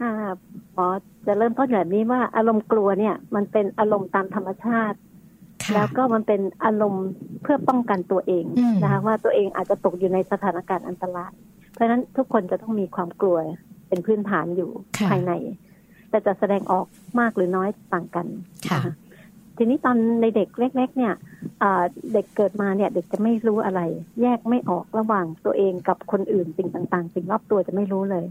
[0.00, 0.12] อ่า
[0.74, 0.86] หมอ
[1.26, 5.07] จะเริ่มต้นแบบนี้ว่าอารมณ์กลัวเนี่ย มันเป็นอารมณ์ตามธรรมชาติค่ะ
[5.74, 7.06] แล้วก็มันเป็นอารมณ์
[7.42, 11.32] เพื่อป้องกันตัวเองอืมนะคะว่าตัวเองอาจจะตกอยู่ในสถานการณ์อันตราย
[11.72, 13.38] เพราะฉะนั้นทุกคนจะต้องมีความกลัว
[13.88, 15.32] เป็นพื้นฐานอยู่ค่ะภายใน
[16.10, 16.86] แต่จะแสดงออก
[17.20, 18.26] มากหรือน้อยต่างกัน
[18.70, 18.88] ค่ะน
[19.56, 21.14] ทีนี้ตอนในเด็กเล็ก ๆ เนี่ย
[21.62, 23.80] อ่าเด็กเกิดมาเนี่ย เด็กจะไม่รู้อะไร
[24.22, 28.24] แยกไม่ออกระหว่างตัวเองกับคนอื่นสิ่งต่าง ๆ สิ่งรอบตัวจะไม่รู้เลย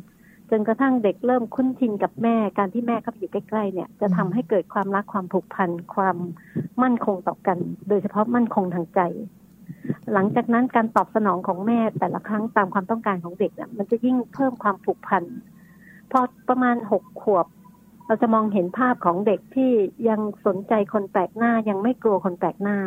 [0.50, 6.18] จนกระทั่งเด็กเริ่มคุ้นชินกับแม่การที่แม่เข้าไปอยู่ใกล้ๆเนี่ย จะทำให้เกิดความรักความผูกพันความ
[6.84, 7.58] มั่นคงต่อกัน
[7.90, 9.02] โดยเฉพาะมั่นคงทางใจ
[10.14, 15.24] หลังจากนั้นการตอบสนองของแม่แต่ละครั้งตามความต้องการของเด็กเนี่ยมันจะยิ่งเพิ่มความผูกพัน
[16.12, 17.48] พอประมาณหกขวบ
[18.08, 19.72] เราจะมองเห็นภาพของเด็กที่
[20.10, 22.78] ยังสนใจคนแปลกหน้ายังไม่กลัวคนแปลกหน้า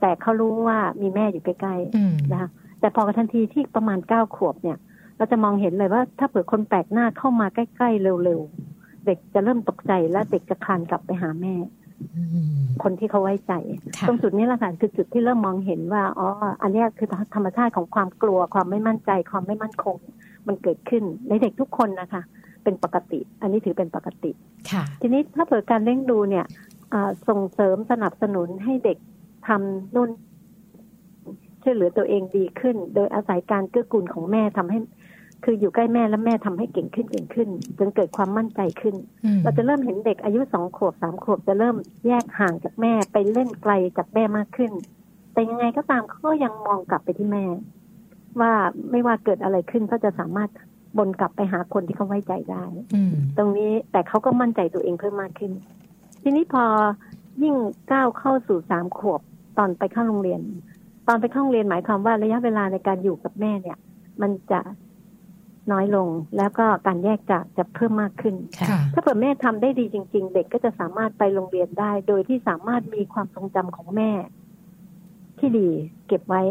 [0.00, 4.78] แต่เขารู้ว่ามีแม่อยู่ใกล้ๆอืมนะคะแต่พอทันทีที่ประมาณเก้าขวบเนี่ย
[5.18, 11.54] เราจะมองเห็นเลยว่า ถ้าเผื่อคนแปลกหน้าเข้ามาใกล้ๆเร็วๆเด็กจะเริ่มตกใจและเด็กจะคลานกลับไปหาแม่
[12.14, 12.22] อื
[12.56, 13.52] มคนที่เขาไว้ใจ
[13.96, 16.28] ค่ะตรงจุดนี้แหละค่ะคือจุดที่เริ่มมองเห็นว่าอ๋อ
[16.62, 19.96] อันเนี้ยคือธรรมชาติของความกลัวความไม่มั่นใจ ความไม่มั่นคง
[20.46, 22.22] มันเกิดขึ้นในเด็กทุกคนนะคะ
[22.64, 24.30] เป็นปกติ อันนี้ถือเป็นปกติ
[24.70, 26.46] ค่ะทีนี้ถ้าเผื่อการเลี้ยงดูเนี่ย
[26.92, 28.98] อ่าส่งเสริมสนับสนุนให้เด็ก
[29.46, 30.08] ทำนู่น
[31.62, 34.78] ช่วยเหลือตัวเองดีขึ้น โดยอาศัยการเกื้อกูลของแม่ทำให้
[35.44, 37.48] คืออยู่ใกล้แม่แล้วแม่ทำให้เก่งขึ้นเก่งขึ้น
[37.78, 44.72] จนเกิดความมั่นใจขึ้นอืมเราจะเริ่มเห็นเด็กอายุสองขวบสามขวบจะเริ่มแยกห่างจากแม่ไปเล่นไกลจากแม่มากขึ้น
[45.32, 47.44] แต่ยังไงก็ตามเขาก็ยังมองกลับไปที่แม่
[48.40, 48.52] ว่า
[48.90, 50.50] ไม่ว่าเกิดอะไรขึ้นเขาจะสามารถ
[50.98, 55.52] บนกลับไปหาคนที่เขาไว้ใจได้อืมตรงนี้แต่เขาก็มั่นใจตัวเองเพิ่มมากขึ้น
[56.22, 56.64] ทีนี้พอ
[57.42, 57.54] ยิ่ง
[57.92, 59.20] ก้าวเข้าสู่สามขวบ
[59.58, 60.40] ตอนไปเข้าโรงเรียน
[61.08, 63.78] ตอนไปเข้าโรงเรียนหมายความว่าระยะเวลาในการอยู่กับแม่เนี่ย
[64.22, 64.60] มันจะ
[65.72, 74.10] น้อยลง แล้วก็การแยกจากจะเพิ่มมากขึ้นค่ะค่ะถ้าเกิดแม่ทำได้ดีจริง ๆ เด็กก็จะสามารถไปโรงเรียนได้ โดยที่สามารถมีความทรงจำของแม่
[75.38, 75.68] ที่ดี
[76.06, 76.42] เก็บไว้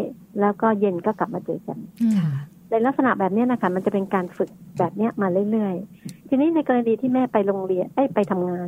[0.41, 2.29] แล้วก็เย็นก็กลับมาเจอกันอืมค่ะ
[2.69, 4.49] ในลักษณะแบบเนี้ยนะคะมันจะเป็นการฝึก
[4.79, 8.67] แบบเนี้ยมาเรื่อยๆ ทีนี้ในกรณีที่แม่ไปโรงเรียนเอ้ยไปทำงาน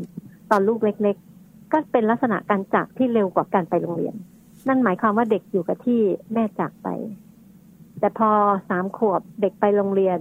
[0.51, 4.15] ตอนลูกเล็ก ๆ ก็เป็นลักษณะการจากที่เร็วกว่าการไปโรงเรียน
[4.67, 5.99] นั่นหมายความว่าเด็กอยู่กับที่
[6.33, 6.87] แม่จากไป
[7.99, 8.29] แต่พอ
[8.69, 10.19] สามขวบเด็กไปโรงเรียน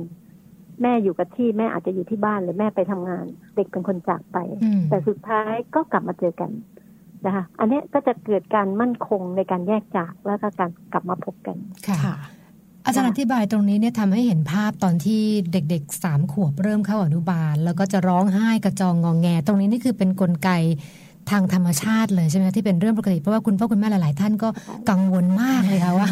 [0.83, 3.25] แม่อยู่กับที่แม่อาจจะอยู่ที่บ้านหรือแม่ไปทำงาน
[3.57, 6.51] เด็กเป็นคนจากไปอืมแต่สุดท้ายก็กลับมาเจอกัน
[7.27, 11.57] นะคะอันเนี้ยก็จะเกิดการมั่นคงในการแยกจากแล้วก็การกลับมาพบกัน
[11.88, 12.17] ค่ะค่ะ
[12.85, 20.51] อาจารย์อธิบายตรงนี้เนี่ยทำให้เห็นภาพตอนที่เด็กๆสามขวบเริ่มเข้าอนุบาล แล้วก็จะร้องไห้กระจองงองแง ตรงนี้นี่คือเป็นนกลไก
[21.31, 24.49] ทางธรรมชาติเลยใช่ไหมคะที่เป็นเรื่องปกติเพราะว่าคุณพ่อคุณแม่หลาย ๆ ท่านก็
[24.91, 26.09] กังวลมากเลยค่ะว่า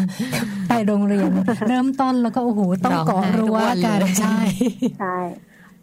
[0.67, 1.31] ไปโรงเรียน
[1.67, 4.39] เริ่มต้นแล้วก็โอ้โหต้องเกาะรั้วกันร้องไห้ทุกวันเลยใช่
[4.99, 5.17] ใช่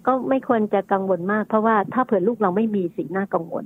[0.06, 3.64] ก็ไม่ควรจะกังวลมาก เพราะว่าถ้าเผื่อลูกเราไม่มีสิ่งน่ากังวล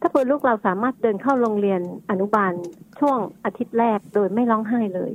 [0.00, 2.52] ถ้าเผื่อลูกเราสามารถเดินเข้าโรงเรียนอนุบาล
[3.00, 5.12] ช่วงอาทิตย์แรกโดยไม่ร้องไห้เลย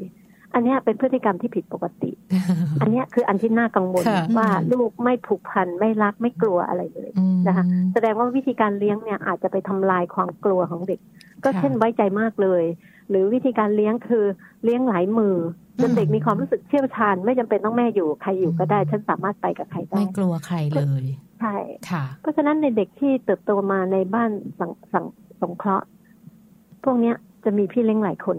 [0.54, 2.12] อันเนี้ยเป็นพฤติกรรมที่ผิดปกติ
[2.82, 11.00] อันเนี้ยคืออันที่น่ากังวลค่ะว่าลูกไม่ผูกพันไม่รักไม่กลัวอะไรเลยอืมนะคะแสดงว่าวิธีการเลี้ยงเนี่ยอาจจะไปทำลายความกลัวของเด็ก
[11.44, 12.64] ก็ค่ะเช่นไว้ใจมากเลย
[13.10, 14.26] หรือวิธีการเลี้ยงคือ
[14.64, 15.36] เลี้ยงหลายมือ
[15.82, 21.04] จนเด็กมีความรู้สึกเชี่ยวชาญ ไม่จำเป็นต้องแม่อยู่ใครอยู่ก็ได้ ฉันสามารถไปกับใครได้ไม่กลัวใครเลย
[21.42, 21.56] ใช่
[21.92, 25.06] ค่ะ เพราะฉะนั้นในเด็กที่เติบโตมาในบ้านสังสัง
[25.42, 25.86] สงเคราะห์
[26.84, 28.38] พวกเนี้ยจะมีพี่เลี้ยงหลายคน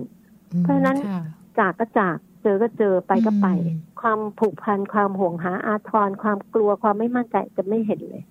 [0.61, 1.23] เพราะฉะนั้นค่ะ
[1.59, 8.23] จากก็จากเจอก็เจอไปก็ไปอืมความผูกพันความห่วงหาอาทรความกลัวความไม่มั่นใจจะไม่เห็นเลย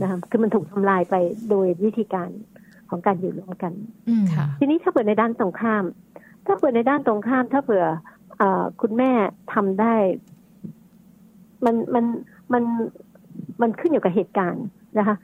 [0.00, 1.14] นะคะคือมันถูกทำลายไป
[1.50, 2.30] โดยวิธีการ
[2.88, 3.72] ของการอยู่ร่วมกัน
[4.08, 5.84] อืมค่ะทีนี้ถ้าเปิดในด้านตรงข้าม
[6.46, 7.86] ถ้าเปิดในด้านตรงข้าม ถ้าเผื่อ
[8.38, 9.10] เออคุณแม่
[9.52, 9.94] ทำได้
[11.64, 12.04] มันมัน
[12.52, 12.62] มัน
[13.60, 14.64] มันขึ้นอยู่กับเหตุการณ์
[14.98, 15.16] นะคะ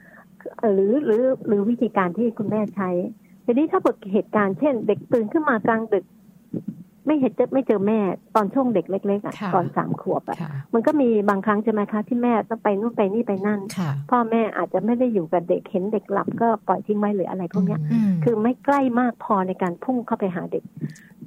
[0.57, 2.89] เอ่อหรือหรือหรือวิธีการที่คุณแม่ใช้
[3.45, 6.05] ทีนี้ถ้าเกิดเหตุการณ์เช่น เด็กตื่นขึ้นมากลางดึก
[7.05, 7.99] ไม่เห็นจะไม่เจอแม่
[8.35, 20.63] ตอนช่วงเด็กเล็กๆอะค่ะตอนสามขวบอะค่ะมันก็มีบางครั้งใช่ไหมคะที่แม่ต้องไปนู่นไปนี่ไปนั่นค่ะพ่อแม่อาจจะไม่ได้อยู่กับเด็กเห็นเด็กหลับก็ปล่อยทิ้งไว้หรืออะไรพวกเนี้ยอืมคือไม่ใกล้มากพอในการพุ่งเข้าไปหาเด็ก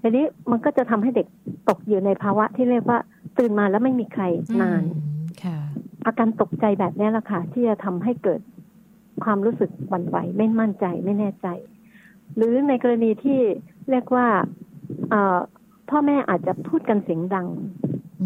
[0.00, 1.26] ทีนี้มันก็จะทำให้เด็ก
[1.68, 2.98] ตกอยู่ในภาวะที่เรียกว่า
[3.38, 4.24] ตื่นมาแล้วไม่มีใคร
[4.62, 5.58] นานอืมค่ะ
[6.06, 8.40] อาการตกใจแบบนี้แหละค่ะที่จะทำให้เกิด
[9.24, 11.48] ความรู้สึกหวั่นไหวไม่มั่นใจไม่แน่ใจ
[12.36, 13.40] หรือในกรณีที่
[13.90, 14.26] เรียกว่า
[15.10, 15.38] เอ่อ
[15.90, 17.48] พ่อแม่อาจจะพูดกันเสียงดัง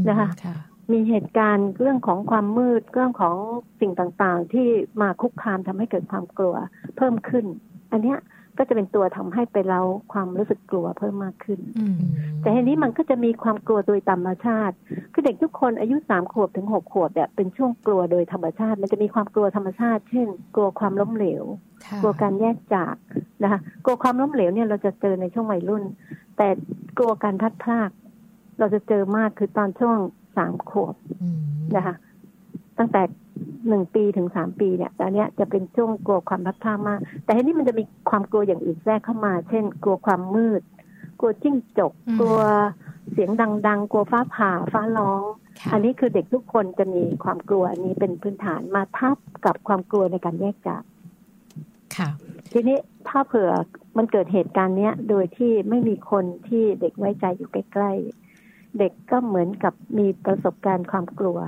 [0.08, 0.56] นะคะค่ะ
[0.92, 3.36] มีเหตุการณ์เรื่องของความมืดเรื่องของ
[3.80, 4.68] สิ่งต่างๆ ที่
[5.02, 6.54] มาคุกคามทำให้เกิดความกลัว
[6.96, 7.44] เพิ่มขึ้น
[7.92, 8.18] อันเนี้ย
[8.58, 9.80] ก็จะเป็นตัวทำให้ไปเรา
[10.12, 11.96] ความรู้สึกกลัวเพิ่มมากขึ้นอืม
[12.40, 14.76] แต่ทีนี้มันก็จะมีความกลัวโดยธรรมชาติ
[15.12, 21.44] คือเด็กทุกคนอายุสามขวบถึงหกขวบเนี่ยเป็นช่วงกลัวโดยธรรมชาติ มันจะมีความกลัวธรรมชาติ เช่น กลัวความล้มเหลว
[21.86, 22.94] ค่ะกลัวการแยกจาก
[23.42, 25.82] นะคะ กลัวความล้มเหลวเนี่ยเราจะเจอในช่วงวัยรุ่น
[26.38, 26.48] แต่
[26.98, 27.90] กลัวการพลัดพราก
[28.58, 29.96] เราจะเจอมากคือตอนช่วง
[30.36, 31.38] สามขวบอืม
[31.76, 31.94] นะคะ
[32.78, 33.02] ตั้งแต่
[33.68, 40.62] หนึ่งปีถึงสามปีเนี่ยอันเนี้ยจะเป็นช่วงกลัวความพลัดพรากมาก แต่ทีนี้มันจะมีความกลัวอย่างอื่นแทรกเข้ามา เช่น กลัวความมืด
[41.20, 42.40] กลัวจิ้งจกอืมกลัว
[43.12, 43.30] เสียง
[43.66, 45.22] ดัง ๆ กลัวฟ้าผ่าฟ้าร้อง
[45.60, 50.82] ค่ะอันนี้คือเด็กทุกคนจะมีความกลัวอันนี้เป็นพื้นฐานมาทับกับความกลัวในการแยกจาก
[51.96, 52.08] ค่ะ
[52.52, 53.50] ทีนี้ ถ้าเผื่อ
[53.98, 61.38] มันเกิดเหตุการณ์เนี้ย โดยที่ไม่มีคนที่เด็กไว้ใจอยู่ใกล้ๆ เด็กก็เหมือนกับมีประสบการณ์ความกลัว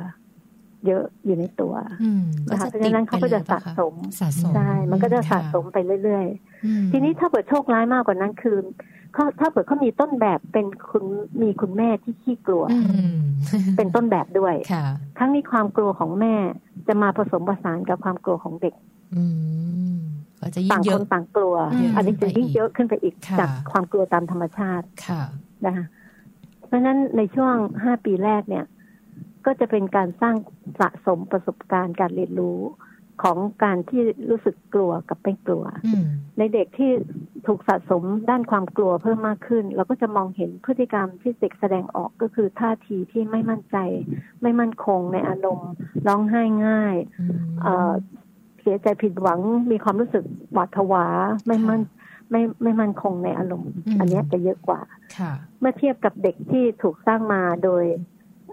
[0.86, 6.26] เยอะอยู่ในตัวอืมนะคะเพราะฉะนั้นเขาก็จะสะสมสะสมใช่มันก็จะค่ะสะสมไปเรื่อย
[6.64, 8.56] อืมๆทีนี้ถ้าเปิดโชคร้ายมากกว่านั้นคือ
[9.12, 11.04] เขาถ้าเผื่อเขามีต้นแบบเป็นคุณ
[11.42, 12.78] มีคุณแม่ที่ขี้กลัวอื
[13.14, 13.18] ม
[13.76, 14.86] เป็นต้นแบบด้วยค่ะ
[15.18, 16.34] ครั้งนี้ความกลัวของแม่
[16.88, 18.74] จะมาผสมผสานกับความกลัวของเด็ก
[19.14, 19.24] อื
[19.96, 19.98] ม
[20.40, 25.22] ก็จะยิ่ต่างงเยคอะนต่างกลัวเยอะอันนี้จะยิ่งขึ้นไปอีกเยอะขึ้นไปอีกค่ะจากความกลัวตามธรรมชาติค่ะ
[25.66, 25.86] นะคะ
[26.66, 28.64] เพราะฉะนั้นในช่วงห้าปีแรกเนี่ย
[29.46, 30.36] ก็จะเป็นการสร้าง
[30.80, 32.60] สะสมประสบการณ์การเรียนรู้
[33.22, 36.06] ของการที่รู้สึกกลัวกับไม่กลัวอืม
[36.38, 36.90] ในเด็กที่
[37.46, 43.76] ถูกสะสมด้านความกลัวเพิ่มมากขึ้น เราก็จะมองเห็นพฤติกรรมที่เด็กแสดงออกก็คือท่าทีที่ไม่มั่นใจ
[44.42, 45.72] ไม่มั่นคงในอารมณ์
[46.06, 47.94] ร้องไห้ง่ายอืม
[48.62, 51.04] เอ่อเสียใจผิดหวังมีความรู้สึกหวาดผวา
[51.46, 51.80] ไม่มั่น
[52.30, 54.80] ไม่ไม่มั่นคงในอารมณ์อืมอันเนี้ยจะเยอะกว่า
[55.18, 57.84] ค่ะเมื่อเทียบกับเด็กที่ถูกสร้างมาโดย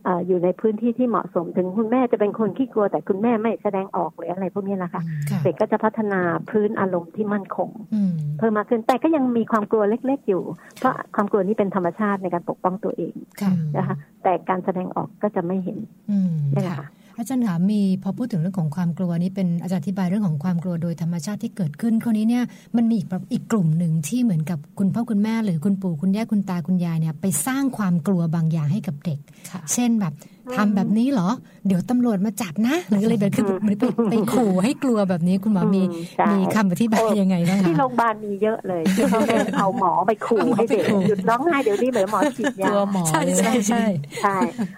[0.04, 10.43] เอออยู่ในพื้นที่ที่เหมาะสมถึงคุณแม่จะเป็นคนขี้กลัว แต่คุณแม่ไม่แสดงออกหรืออะไรพวกนี้นะคะค่ะเด็กก็จะพัฒนาพื้นอารมณ์ที่มั่นคงอืมเพิ่มมากขึ้นแต่ก็ยังมีความกลัวเล็ก ๆ อยู่
[10.78, 15.78] เพราะความกลัวนี้เป็นธรรมชาติในการปกป้องตัวเองค่ะนะคะแต่การแสดงออกก็จะไม่เห็น
[16.12, 22.43] อืมใช่ไหมคะ อาจารย์คะมีพอพูดถึงเรื่องของความกลัวนี่เป็นอาจารย์อธิบายเรื่องของความกลัวโดยธรรมชาติที่เกิดขึ้นคราวนี้เนี่ย
[22.77, 29.19] มันมีอีกแบบอีกกลุ่มหนึ่งที่เหมือนกับคุณพ่อคุณแม่หรือคุณปู่คุณย่าคุณตาคุณยายเนี่ยไปสร้างความกลัวบางอย่างให้กับเด็ก
[29.51, 30.13] ค่ะเช่นแบบ
[30.56, 31.30] ทำแบบนี้เหรอ
[31.67, 43.84] เดี๋ยวตำรวจมาจับนะ หรืออะไรแบบคือเหมือนไปไปขู่ให้กลัวแบบนี้คุณหมอมีอืมใช่มีคำอธิบายยังไงบ้างที่คะโรงพยาบาลมีเยอะเลยที่เขาเนี่ยเอาหมอไปขู่เอาหมอให้เด็กไปขู่หยุดร้องไห้เดี๋ยวนี้เหมือนหมอฉีดกยาลัวหมอใช่ใช่ใช่
[44.21, 44.38] ใช่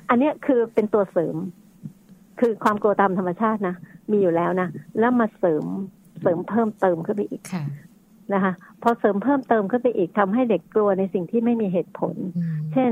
[0.09, 1.35] อันเนี้ยคือเป็นตัวเสริม
[2.39, 3.75] คือความกลัวตามธรรมชาตินะ
[4.11, 5.65] มีอยู่แล้วนะแล้วมาเสริม
[6.21, 7.65] เสริมเพิ่มเติมขึ้นไปอีกค่ะ
[8.33, 12.91] นะคะพอเสริมเพิ่มเติมขึ้นไปอีกทำให้เด็กกลัวในสิ่งที่ไม่มีเหตุผลอืมเช่น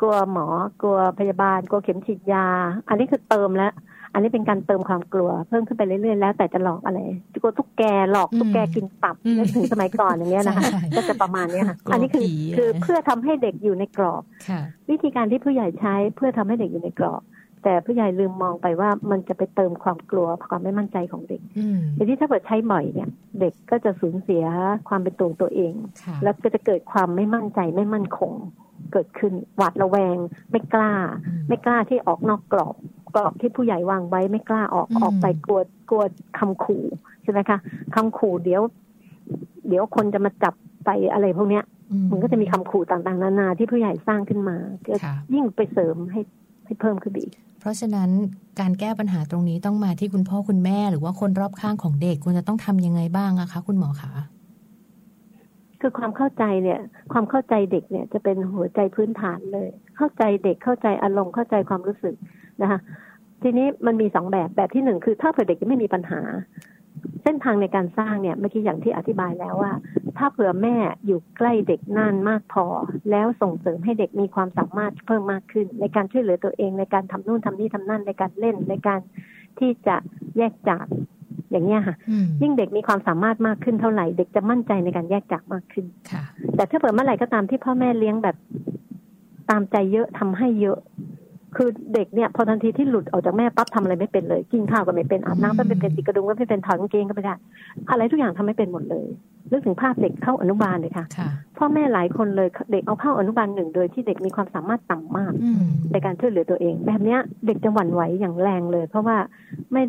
[0.00, 0.46] กลัวหมอ
[0.82, 2.46] กลัวพยาบาล กลัวเข็มฉีดยา
[2.88, 3.72] อันนี้คือเติมแล้ว
[4.12, 7.00] อันนี้เป็นการเติมความกลัวเพิ่มขึ้นไปเรื่อยๆแล้วแต่จะหลอกอะไร
[7.42, 17.22] กลัวตุ๊กแกหลอกตุ๊กแกกินตับอืมนึกถึงสมัยก่อนอย่างเงี้ยนะคะใช่ก็จะประมาณเนี้ยค่ะกลัวอันนี้คือผีคืออะเพื่อทำให้เด็กอยู่ในกรอบค่ะวิธีการที่ผู้ใหญ่ใช้เพื่อทำให้เด็กอยู่ในกรอบ
[17.64, 23.08] แต่ผู้ใหญ่ลืมมองไปว่ามันจะไปเติมความกลัวความไม่มั่นใจของเด็กอืมทีนี้ถ้าเกิดใช้บ่อยเนี่ย
[23.40, 24.44] เด็กก็จะสูญเสีย
[24.88, 25.74] ความเป็นตัวตัวเอง
[26.04, 28.32] ค่ะแล้วก็จะเกิดความไม่มั่นใจไม่มั่นคง
[28.92, 30.16] เกิดขึ้นหวาดระแวง
[30.50, 30.92] ไม่กล้า
[31.26, 32.74] อืมไม่กล้าที่ออกนอกกรอบ
[33.14, 36.04] กรอบที่ผู้ใหญ่วางไว้ไม่กล้าออกอืมออกไปกลัวกลัว
[36.38, 36.84] คำขู่
[37.22, 37.58] ใช่ไหมคะ
[37.94, 38.62] คำขู่เดี๋ยว
[39.68, 46.20] เดี๋ยวคนจะมาจับไปอะไรพวกเนี้ยอืมันก็จะมีคำขู่ต่างๆ นานาที่ผู้ใหญ่สร้างขึ้นมาก็ค่ะยิ่งไปเสริมให้
[46.64, 48.10] ให้เพิ่มขึ้นไปอีก เพราะฉะนั้น
[48.60, 54.12] การแก้ปัญหาตรงนี้ต้องมาที่คุณพ่อคุณแม่ หรือว่าคนรอบข้างของเด็กควรจะต้องทำยังไงบ้างอะคะ คุณหมอคะ
[55.80, 56.80] คือความเข้าใจเนี่ย
[57.12, 62.14] ความเข้าใจเด็กเนี่ยจะเป็นหัวใจพื้นฐานเลย เข้าใจเด็กเข้าใจอารมณ์เข้าใจความรู้สึก
[62.62, 62.78] นะคะ
[63.42, 66.20] ทีนี้มันมีสองแบบแบบที่หนึ่งคือถ้าเผื่อเด็กยังไม่มีปัญหา
[67.22, 69.72] เส้นทางในการสร้างเนี่ยเมื่อกี้อย่างที่อธิบายแล้วว่า
[70.18, 72.66] ถ้าเผื่อแม่อยู่ใกล้เด็กนานมากพอ
[73.10, 79.00] แล้วส่งเสริมให้เด็กมีความสามารถเพิ่มมากขึ้น ในการช่วยเหลือตัวเองในการทำนู่นทำนี่ทำนั่นในการเล่นในการ
[79.58, 79.96] ที่จะ
[80.36, 80.86] แยกจาก
[81.50, 86.24] อย่างเงี้ยค่ะอืมยิ่งเด็กมีความสามารถมากขึ้นเท่าไหร่ เด็กจะมั่นใจในการแยกจากมากขึ้นค่ะ
[86.56, 88.36] แต่ถ้าเผื่อเมื่อไหร่ก็ตามที่พ่อแม่เลี้ยงแบบ
[89.50, 90.78] ตามใจเยอะทำให้เยอะ
[91.56, 97.34] คือเด็กเนี่ยพอทันทีที่หลุดออกจากแม่ปั๊บทำอะไรไม่เป็นเลย กินข้าวก็ไม่เป็นอาบน้ำก็ไม่เป็นติดกระดุมก็ไม่เป็นถอดกางเกงก็ไม่ได้
[97.90, 99.06] อะไรทุกอย่างทำไม่เป็นหมดเลย
[99.50, 105.62] นึกถึงภาพเด็กเข้าอนุบาลเลยค่ะค่ะพ่อแม่หลายคนเลยเด็กเอาเข้าอนุบาลหนึ่งโดยที่เด็กมีความสามารถต่ำมากอืม
[105.92, 109.16] ในการช่วยเหลือตัวเอง แบบเนี้ยเด็กจะหวั่นไหวอย่างแรงเลย เพราะว่า
[109.72, 109.82] ไม่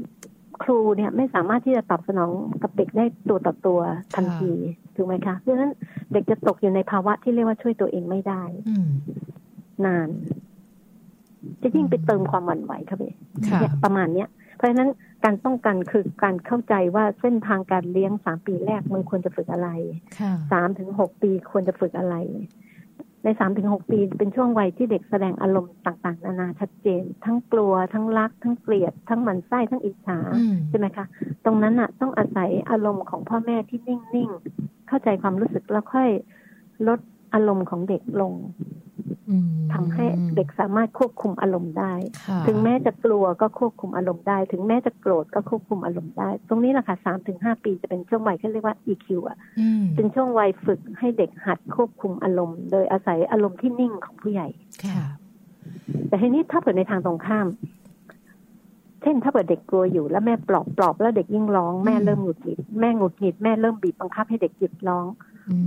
[0.63, 3.79] ครูเนี่ยไม่สามารถที่จะตอบสนองกับเด็กได้ตัวต่อตัว
[4.15, 4.51] ทันที
[4.95, 5.71] ถูกไหมคะเพราะฉะนั้น
[6.13, 8.87] เด็กจะตกอยู่ในภาวะที่เรียกว่าช่วยตัวเองไม่ได้อืม
[9.85, 10.09] นาน
[11.63, 13.03] จะยิ่งไปเติมความหวั่นไหวเข้าไป
[13.47, 14.89] ค่ะเนี่ยประมาณเนี้ยเพราะฉะนั้น
[15.23, 19.69] การป้องกันคือการเข้าใจว่าเส้นทางการเลี้ยงสามปีแรกมันควรจะฝึกอะไร
[20.19, 22.15] ค่ะสามถึงหกปีควรจะฝึกอะไร
[23.23, 31.05] ในสามถึงหกปีเป็นช่วงวัยที่เด็กแสดงอารมณ์ต่างๆ นานาชัดเจน ทั้งกลัวทั้งรัก ทั้งเกลียด ทั้งหมันไส้ทั้งอิจฉาอืมใช่ไหมคะ
[31.45, 36.09] ตรงนั้นน่ะ ต้องอาศัยอารมณ์ของพ่อแม่ที่นิ่งๆ เข้าใจความรู้สึกแล้วค่อย
[36.87, 36.99] ลด
[37.33, 38.84] อารมณ์ของเด็กลงอืม
[39.73, 41.93] ทำให้เด็กสามารถควบคุมอารมณ์ได้
[42.27, 54.47] ค่ะถึงแม้จะกลัวก็ควบคุมอารมณ์ได้ ถึงแม้จะโกรธก็ควบคุมอารมณ์ได้ ตรงนี้แหละค่ะสามถึงห้าปีจะเป็นช่วงวัยที่เรียกว่า EQ อะอืมเป็นช่วงวัยฝึกให้เด็กหัดควบคุมอารมณ์ โดยอาศัยอารมณ์ที่นิ่งของผู้ใหญ่
[54.85, 55.05] ค่ะ
[56.07, 57.47] แต่ทีนี้ถ้าเปิดในทางตรงข้าม
[59.01, 65.05] เช่นถ้าเปิดเด็กกลัวอยู่แล้วแม่ปลอบปลอบแล้วเด็กยิ่งร้องแม่เริ่มหงุดหงิดแม่หงุดหงิดแม่เริ่มบีบบังคับให้เด็กหยุดร้อง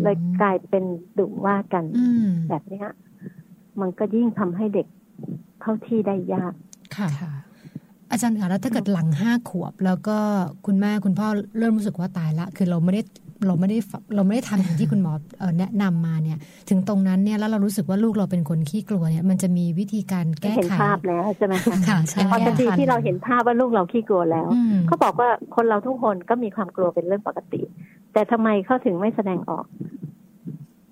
[0.03, 0.85] เลยกลายเป็น
[1.19, 2.89] ดุว่ากันอืมแบบเนี้ย
[3.81, 4.87] มันก็ยิ่งทำให้เด็ก
[5.61, 6.53] เข้าที่ได้ยาก
[6.97, 7.33] ค่ะค่ะ
[8.11, 10.19] อาจารย์คะแล้วถ้าเกิดหลังห้าขวบ แล้วก็
[10.67, 11.27] คุณแม่คุณพ่อ
[11.59, 13.03] เริ่มรู้สึกว่าตายละ คือเราไม่ได้
[13.47, 27.61] เราไม่ได้ฝัเราไม่ได้ทำอย่างที่คุณหมอเอ่อแนะนำมาเนี่ย ถึงตรงนั้นเนี่ยแล้วเรารู้สึกว่าลูกเราเป็นคนขี้กลัวเนี่ย มันจะมีวิธีการแก้เห็นไขภาพแล้วใช่ไหมคะค่ะใช่พอทันทีที่เราเห็นภาพว่าลูกเราขี้กลัวแล้วอืมเขาบอกว่าคนเราทุกคนก็มีความกลัวเป็นเรื่องปกติ
[28.13, 29.65] แต่ทำไมเขาถึงไม่แสดงออก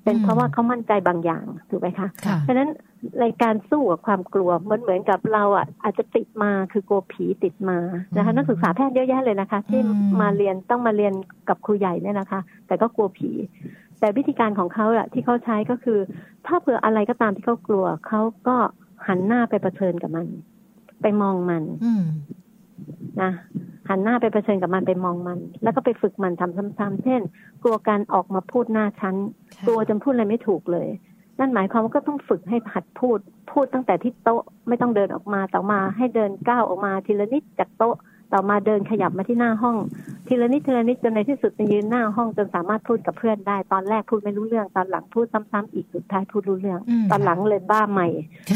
[0.06, 2.70] เป็นเพราะว่าเขามั่นใจบางอย่างถูกไหมคะค่ะเพราะฉะนั้น
[3.20, 7.78] ในการสู้กับความกลัวมันเหมือนกับเราอะอาจจะติดมาคือกลัวผีติดมา
[8.16, 11.14] นะคะอืมนักศึกษาแพทย์เยอะแยะเลยนะคะ ที่อืมมาเรียนต้องมาเรียน
[11.48, 13.30] กับครูใหญ่เนี่ยนะคะ แต่ก็กลัวผี
[14.00, 15.98] แต่วิธีการของเขาอะที่เขาใช้ก็คือ
[16.46, 18.56] ถ้าเผื่ออะไรก็ตามที่เขากลัวเขาก็
[19.06, 20.26] หันหน้าไปเผชิญกับมัน
[21.02, 22.04] ไปมองมันอืม
[23.22, 23.32] นะ
[23.88, 27.20] หันหน้าไปเผชิญกับมันไปมองมัน แล้วก็ไปฝึกมันทำซ้ำๆเช่น
[27.62, 29.16] กลัวการออกมาพูดหน้าชั้น
[29.66, 30.88] กลัวจนพูดอะไรไม่ถูกเลย
[31.38, 33.18] นั่นหมายความว่าก็ต้องฝึกให้หัดพูด
[33.52, 37.94] พูดตั้งแต่ที่โต๊ะไม่ต้องเดินออกมาต่อมาให้เดินก้าวออกมาทีละนิดจากโต๊ะ
[38.32, 39.76] ต่อมาเดินขยับมาที่หน้าห้อง
[40.28, 48.08] ทีละนิดทีละนิดจนในที่สุดไปยืนหน้าห้องจนสามารถพูดกับเพื่อนได้ ตอนแรกพูดไม่รู้เรื่อง ตอนหลังพูดซ้ำๆอีกสุดท้ายพูดรู้เรื่องอืมตอนหลังเลยบ้าใหม่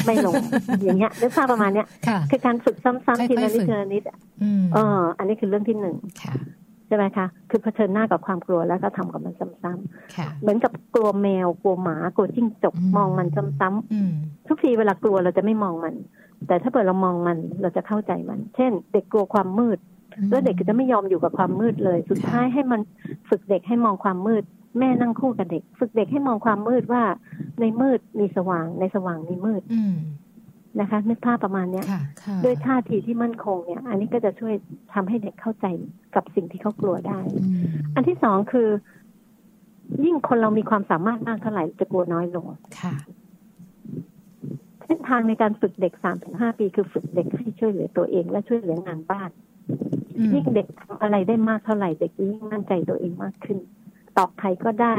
[0.07, 0.35] ไม่ลง
[0.83, 6.35] อย่างเงี้ยนึกภาพประมาณเนี้ยค่ะคือการฝึกซ้ำค่อยๆๆทีละนิดฝึกทีละนิดอะอืมเอออันนี้คือเรื่องที่หนึ่งค่ะ
[6.87, 13.29] ใช่ไหมคะ คือเผชิญหน้ากับความกลัวแล้วก็ทำกับมันซ้ำค่ะๆเหมือนกับกลัวแมว กลัวหมา กลัวจิ้งจกอืมมองมัน
[13.61, 14.13] ซ้ำๆอืม
[14.47, 15.95] ทุกทีเวลากลัวเราจะไม่มองมัน
[16.47, 19.79] แต่ถ้าเกิดเรามองมัน เราจะเข้าใจมัน เช่น เด็กกลัวความมืด
[20.31, 22.81] แล้วเด็กก็จะไม่ยอมอยู่กับความมืดเลย สุดท้ายให้มัน
[23.29, 24.43] ฝึกเด็กให้มองความมืด
[24.79, 27.03] แม่นั่งคู่กับเด็ก ฝึกเด็กให้มองความมืดว่า
[27.61, 29.97] ในมืดมีสว่างในสว่างมีมืดอืม
[30.81, 34.55] นะคะนึกภาพประมาณเนี้ยค่ะค่ะด้วยท่าทีที่มั่นคงเนี่ย อันนี้ก็จะช่วย
[34.95, 35.67] ทำให้เด็กเข้าใจ
[36.15, 38.69] กับสิ่งที่เขากลัวได้อืมอันที่สองคือ
[40.05, 42.45] ยิ่งคนเรามีความสามารถมากเท่าไหร่จะกลัวน้อยลง
[42.81, 42.95] ค่ะ
[44.87, 49.50] เส้นทางในการฝึกเด็กสามถึงห้าปีคือฝึกเด็กให้ช่วยเหลือตัวเองและช่วยเหลืองานบ้านอืม
[50.33, 53.59] ยิ่งเด็กทำอะไรได้มากเท่าไหร่เด็กยิ่งมั่นใจตัวเองมากขึ้น
[54.17, 54.97] ตอกไข่ก็ได้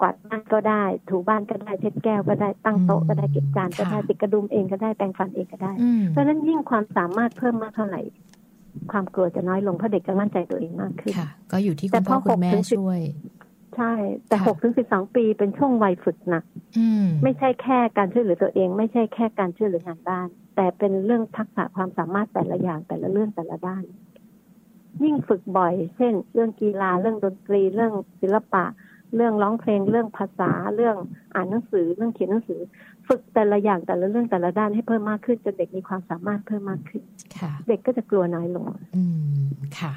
[0.00, 8.00] กวาดบ้านก็ได้ ถูบ้านก็ได้เช็ดแก้วก็ได้ตั้งโต๊ะก็ได้เก็บจานก็ได้ค่ะติดกระดุมเองก็ได้แปรงฟันเองก็ได้อืมเพราะฉะนั้นยิ่งความสามารถเพิ่มมากเท่าไหร่
[8.92, 13.00] ความกลัวจะน้อยลงเพราะเด็กจะมั่นใจตัวเองมากขึ้นค่ะก็อยู่ที่แต่คุณพ่อพอคุณแม่หกถึงสิบช่วย
[13.76, 13.92] ใช่
[14.28, 16.44] แต่ค่ะหกถึงสิบสองปีเป็นช่วงวัยฝึกหนัก
[16.78, 23.84] อืมไม่ใช่แค่การช่วยเหลือตัวเอง ไม่ใช่แค่การช่วยเหลืองานบ้าน แต่เป็นเรื่องทักษะความสามารถแต่ละอย่างแต่ละเรื่องแต่ละด้าน
[25.02, 28.64] ยิ่งฝึกบ่อย เช่น เรื่องกีฬาเรื่องดนตรี เรื่องศิลปะ
[29.14, 30.96] เรื่องร้องเพลง เรื่องภาษา เรื่อง
[31.34, 32.60] อ่านหนังสือ เรื่องเขียนหนังสือ
[33.08, 37.02] ฝึกแต่ละอย่างแต่ละเรื่องแต่ละด้านให้เพิ่มมากขึ้นจนเด็กมีความสามารถเพิ่มมากขึ้น
[37.38, 38.66] ค่ะเด็กก็จะกลัวน้อยลง
[38.96, 39.02] อื
[39.44, 39.48] ม
[39.78, 39.92] ค่ะ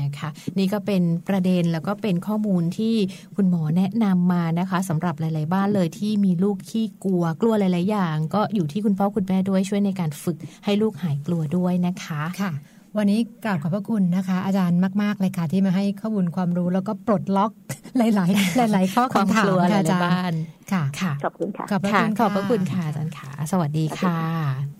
[0.00, 0.28] นะคะ
[0.58, 2.94] นี่ก็เป็นประเด็นแล้วก็เป็นข้อมูลที่
[3.36, 12.52] คุณหมอแนะนำมานะคะสำหรับหลาย ๆ บ้านเลยที่มีลูกขี้กลัวกลัวหลาย ๆ อย่าง ก็อยู่ที่คุณพ่อคุณแม่ด้วยช่วยในการฝึกให้ลูกหายกลัวด้วยนะคะค่ะ
[12.98, 17.52] วันนี้กราบขอบพระคุณนะคะ อาจารย์มากๆเลยค่ะที่มาให้ข้อมูลความรู้แล้วก็ปลดล็อก
[17.96, 20.34] หลาย ๆ หลาย ๆ ข้อความคำถากมลัวหค่ะลาอายจารๆบ้าย์น
[20.72, 24.71] ค่ะค่ะขอบคุณค่ะขอบพระค่ะคุณขอบพระคุณค่ะอาจารย์ค่ะ สวัสดีค่ะ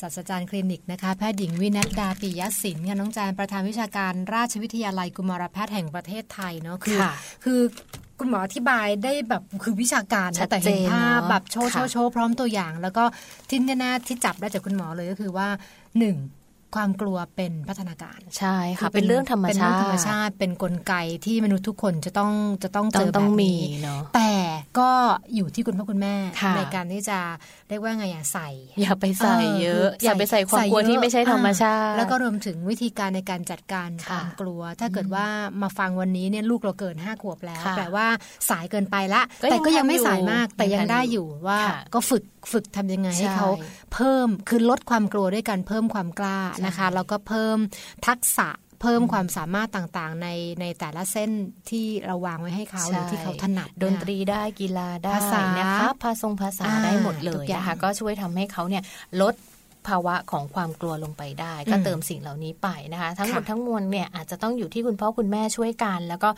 [0.00, 7.12] ศาสตราจารย์คลินิกนะคะแพทย์หญิงวินัดดาปิยศิลป์ค่ะน้องจานประธานวิชาการราชวิทยาลัยกุมารแพทย์แห่งประเทศไทยเนาะคือค่ะ
[7.44, 7.60] คือ
[8.18, 13.04] คุณหมออธิบายได้แบบคือวิชาการชันะดแต่เห็นเจนภาพเนอะแบบโชว์โชค่ะว์โชว์พร้อมตัวอย่าง แล้วก็
[13.48, 15.48] ที่แน่ๆที่จับได้จากคุณหมอเลยก็คือว่า
[15.98, 16.16] หนึ่ง
[16.74, 20.94] ความกลัวเป็นพัฒนาการใช่ค่ะเป็นเรื่องธรรมเป็นชาเรื่องติธรรมชาติเป็นกลไก
[21.24, 24.32] ที่มนุษย์ทุกคนจะต้องจะต้องต้เจองอต้องแบบมีนี้เนาะแต่
[24.78, 24.90] ก็
[25.34, 27.18] อยู่ที่คุณพ่อคุณแม่ค่ะในการที่จะ
[27.68, 28.48] เรียกว่าไงอะใส่
[28.80, 35.26] อย่าไปใส่เยอะเอออย่าไปใส่ความกลัวใส่เยอะที่ไม่ใช่ธรรมชาติ แล้วก็รวมถึงวิธีการในการจัดการคค่ะวามกลัว ถ้าเกิดว่า
[35.62, 38.06] มาฟังวันนี้เนี่ยลูกเราเกินห้าขวบแล้วค่ะแปลว่า
[38.50, 43.48] สายเกินไปละก็แต่ยังก็ยังไม่ทันอยู่สายมากแต่ยังยังทันได้อยู่ว่าค่ะก็ฝึกฝึกทำยังไงให้ใช่เขา
[43.94, 47.56] เพิ่มคือลดความกลัวด้วยการเพิ่มความกล้านะคะ แล้วก็เพิ่ม
[48.06, 48.48] ทักษะ
[48.82, 50.28] เพิ่มความสามารถต่างๆ ใน
[50.60, 51.30] ในแต่ละเส้น
[51.70, 58.82] ที่เราวางไว้ให้เขาหรือที่เขาถนัดดนตรีได้กีฬาได้ภาษานะคะภาษงภาษาอ่าได้หมดเลทุยกอย่างนะคะก็ช่วยทำให้เขาเนี่ย
[59.20, 59.34] ลด
[59.88, 66.28] ภาวะของความกลัวลงไปได้ ก็อืมเติมสิ่งเหล่านี้ไปนะคะ ทั้งหมดค่ะทั้งมวลเนี่ยอาจจะต้องอยู่ที่คุณพ่อคุณแม่ช่วยกัน แล้วก็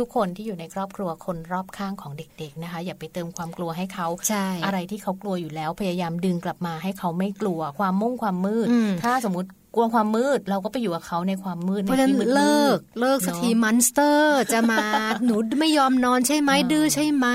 [0.00, 14.78] ทุกๆ คนที่อยู่ในครอบครัวคนรอบข้างของเด็ก ๆนะคะ อย่าไปเติมความกลัวให้เขาใช่อะไรที่เขากลัวอยู่แล้วพยายามดึงกลับมาให้เขาไม่กลัวความมุ่งความมืดอืมถ้าสมมติ กลัวความมืด เราก็ไปอยู่กับเขาในความมืดเพราะฉะนั้นใที่มืดๆเลิกเลิกสักเนอะทีมันสเตอร์จะมา
[15.24, 17.26] หนูไม่ยอมนอนใช่ไหมอ่าดื้อใช่ไหม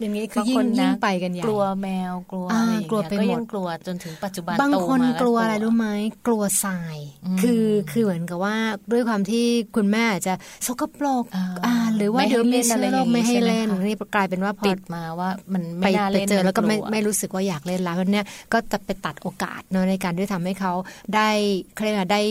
[0.00, 5.88] อย่างนี้คือบางยิ่คงนนะยิ่งไปกันใหญ่กลัวแมวกลัวอ่าอะไรอย่างกลัวเงี้ยไปก็หมดยังกลัวจนถึงปัจจุบันบางโตคนมากลัวกอะไรรู้ไหม
[6.26, 8.56] กลัวทรายอืมคือคือเหมือนกับว่า
[8.92, 9.44] ด้วยความที่
[9.76, 10.34] คุณแม่อาจจะ
[10.66, 20.72] สกปรกอ่าอ่าหรือว่าไม่ให้เดี๋ยวมีเล่นเชื้อโรคอะไรอย่างนี้ไม่ให้ใช่ไหมเล่นคะนี่กลายเป็นว่าพอติดมาว่ามันไปไม่น่าไปเล่นเจอแล้วก็ไม่นลัวไม่รู้สึกว่าอยากเล่นแล้วเพราะเนี้ยก็จะไปตัดโอกาสเนอะในการที่ทำให้เขา
[21.14, 21.28] ได้
[21.76, 22.22] เคเรียกว่าได้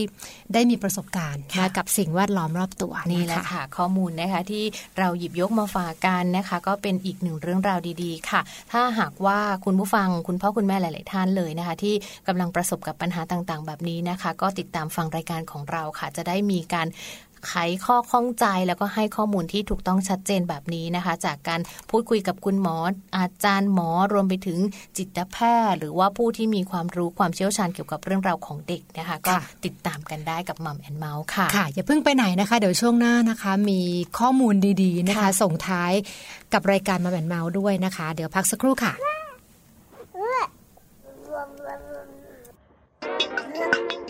[0.54, 4.64] ได้มีประสบการณ์ค่ะนะกับสิ่งแวดล้อมรอบตัวนี่แหละค่ะ ข้อมูลนะคะที่
[4.99, 8.41] เราหยิบยกมาฝากกันนะคะ ก็เป็นอีกหนึ่งเรื่องราวดีๆ ค่ะ
[8.72, 11.95] ถ้าหากว่าคุณผู้ฟังคุณพ่อคุณแม่หลาย ๆ ท่านเลยนะคะ ที่
[12.28, 16.88] กำลังประสบกับปัญหาต่างๆ แบบนี้นะคะ ก็ติดตามฟังรายการของเราค่ะ จะได้มีการ
[17.47, 17.53] ไข
[17.85, 22.75] ข้อข้องใจแล้วก็ให้ข้อมูลที่ถูกต้องชัดเจนแบบนี้นะคะ จากการพูดคุยกับคุณหมอ
[23.17, 24.59] อาจารย์หมอรวมไปถึง
[24.97, 25.37] จิตแพ
[25.69, 29.33] ทย์ หรือว่าผู้ที่มีความรู้ความเชี่ยวชาญเกี่ยวกับเรื่องราวของเด็กนะคะ ก็
[29.65, 33.81] ติดตามกันได้กับมัมแอนเมาส์ค่ะค่ะ อย่าเพิ่งไปไหนนะคะ เดี๋ยวช่วงหน้านะคะ มี
[34.19, 35.91] ข้อมูลดีๆนะคะค่ะส่งท้าย
[36.53, 44.01] กับรายการมาแอนเมาส์ด้วยนะคะ เดี๋ยวพักสักครู่ค่ะ「ค่ะ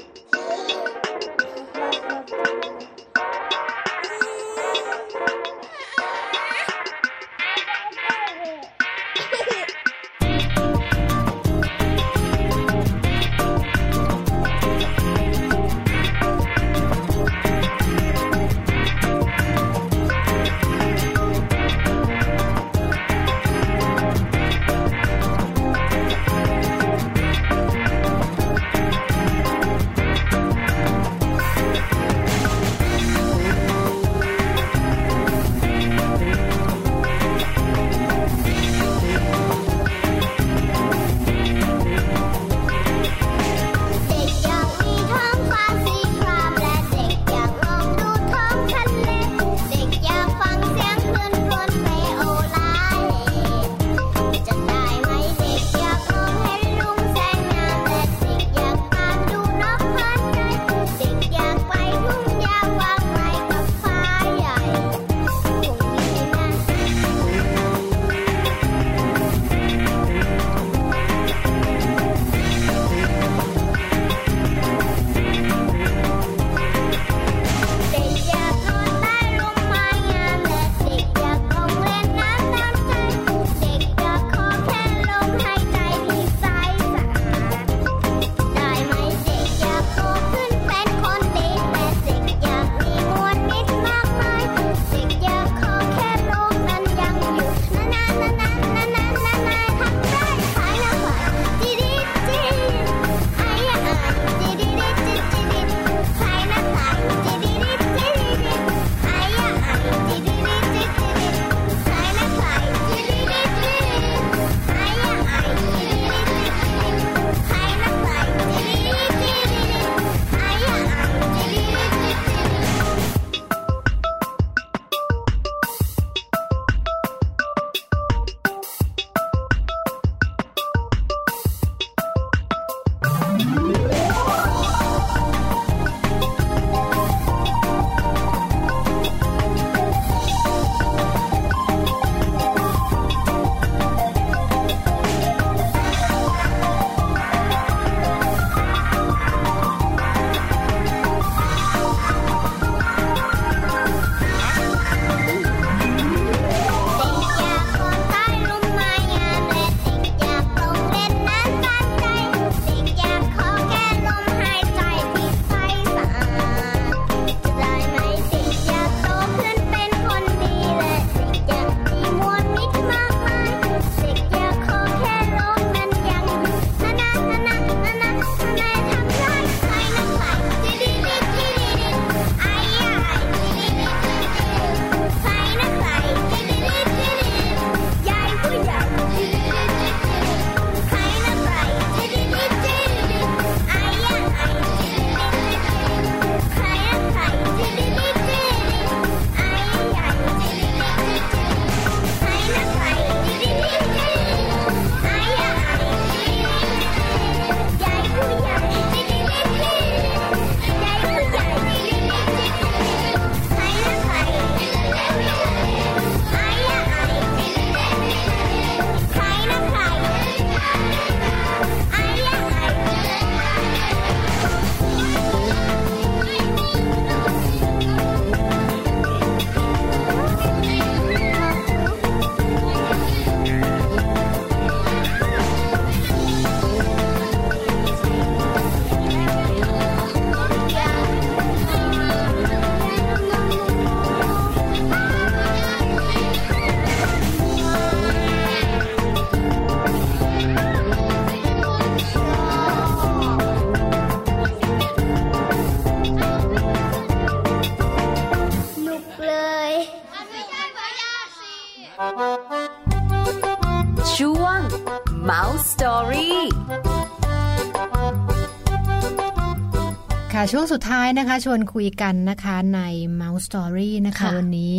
[270.55, 272.81] ช่วงสุดท้ายนะคะ ชวนคุยกันนะคะใน
[273.21, 274.77] Mouse Story นะคะค่ะวันนี้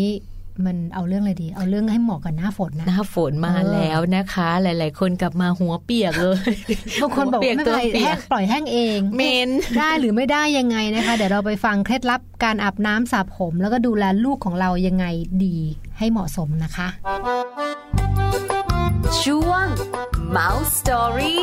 [0.66, 6.53] มันเอาเรื่องอะไรดี เอาเรื่องให้เหมาะกับหน้าฝนนะหน้าฝนมาเออแล้วนะคะ หลาย ๆ คนกลับมาหัวเปียกเลย
[7.01, 15.07] บางคนบอกหัวเปียไม่เป็นไรตัวปีแห้ยงปล่อยแห้งเองเมนได้หรือไม่ได้ยังไงนะคะ เดี๋ยวเราไปฟังเคล็ดลับการอาบน้ำสระผม แล้วก็ดูแลลูกของเรายังไง
[15.45, 15.59] ดี
[15.99, 16.89] ให้เหมาะสมนะคะ
[19.25, 19.66] ช่วง
[20.37, 21.39] Mouse Story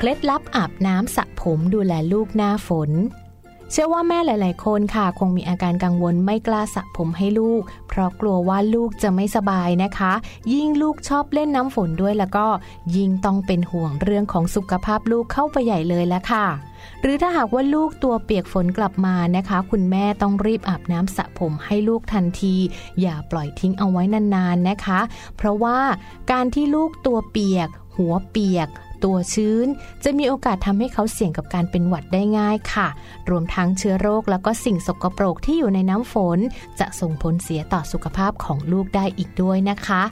[0.00, 2.90] เคล็ดลับอาบน้ำสระผมดูแลลูกหน้าฝน
[3.70, 10.12] เชื่อว่าแม่หลาย ๆ คนค่ะ คงมีอาการกังวลไม่กล้าสระผมให้ลูก เพราะกลัวว่าลูกจะไม่สบายนะคะ
[10.52, 12.46] ยิ่งลูกชอบเล่นน้ำฝนด้วยแล้วก็
[12.96, 16.46] ยิ่งต้องเป็นห่วงเรื่องของสุขภาพลูกเข้าไปใหญ่เลยละค่ะ
[17.02, 22.54] หรือถ้าหากว่าลูกตัวเปียกฝนกลับมานะคะ คุณแม่ต้องรีบอาบน้ำสระผมให้ลูกทันที
[23.00, 25.00] อย่าปล่อยทิ้งเอาไว้นานๆนะคะ
[25.36, 25.78] เพราะว่า
[26.32, 28.68] การที่ลูกตัวเปียก หัวเปียก
[29.04, 29.66] ตัวชื้น
[30.04, 32.88] จะมีโอกาสทำให้เขาเสี่ยงกับการเป็นหวัดได้ง่ายค่ะ
[33.30, 36.38] รวมทั้งเชื้อโรคแล้วก็สิ่งสกปรกที่อยู่ในน้ำฝน
[36.80, 40.02] จะส่งผลเสียต่อสุขภาพของลูกได้อีกด้วยนะคะ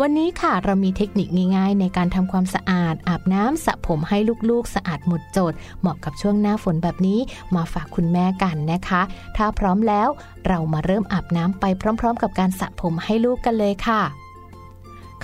[0.00, 4.18] วันนี้ค่ะเรามีเทคนิคง่ายๆ ในการทำความสะอาด อาบน้ำสระผมให้
[4.50, 7.20] ลูกๆ สะอาดหมดจด เหมาะกับช่วงหน้าฝนแบบนี้
[7.54, 9.02] มาฝากคุณแม่กันนะคะ
[9.36, 10.08] ถ้าพร้อมแล้ว
[10.46, 11.64] เรามาเริ่มอาบน้ำไป
[12.00, 14.02] พร้อม ๆ กับการสระผมให้ลูกกันเลยค่ะ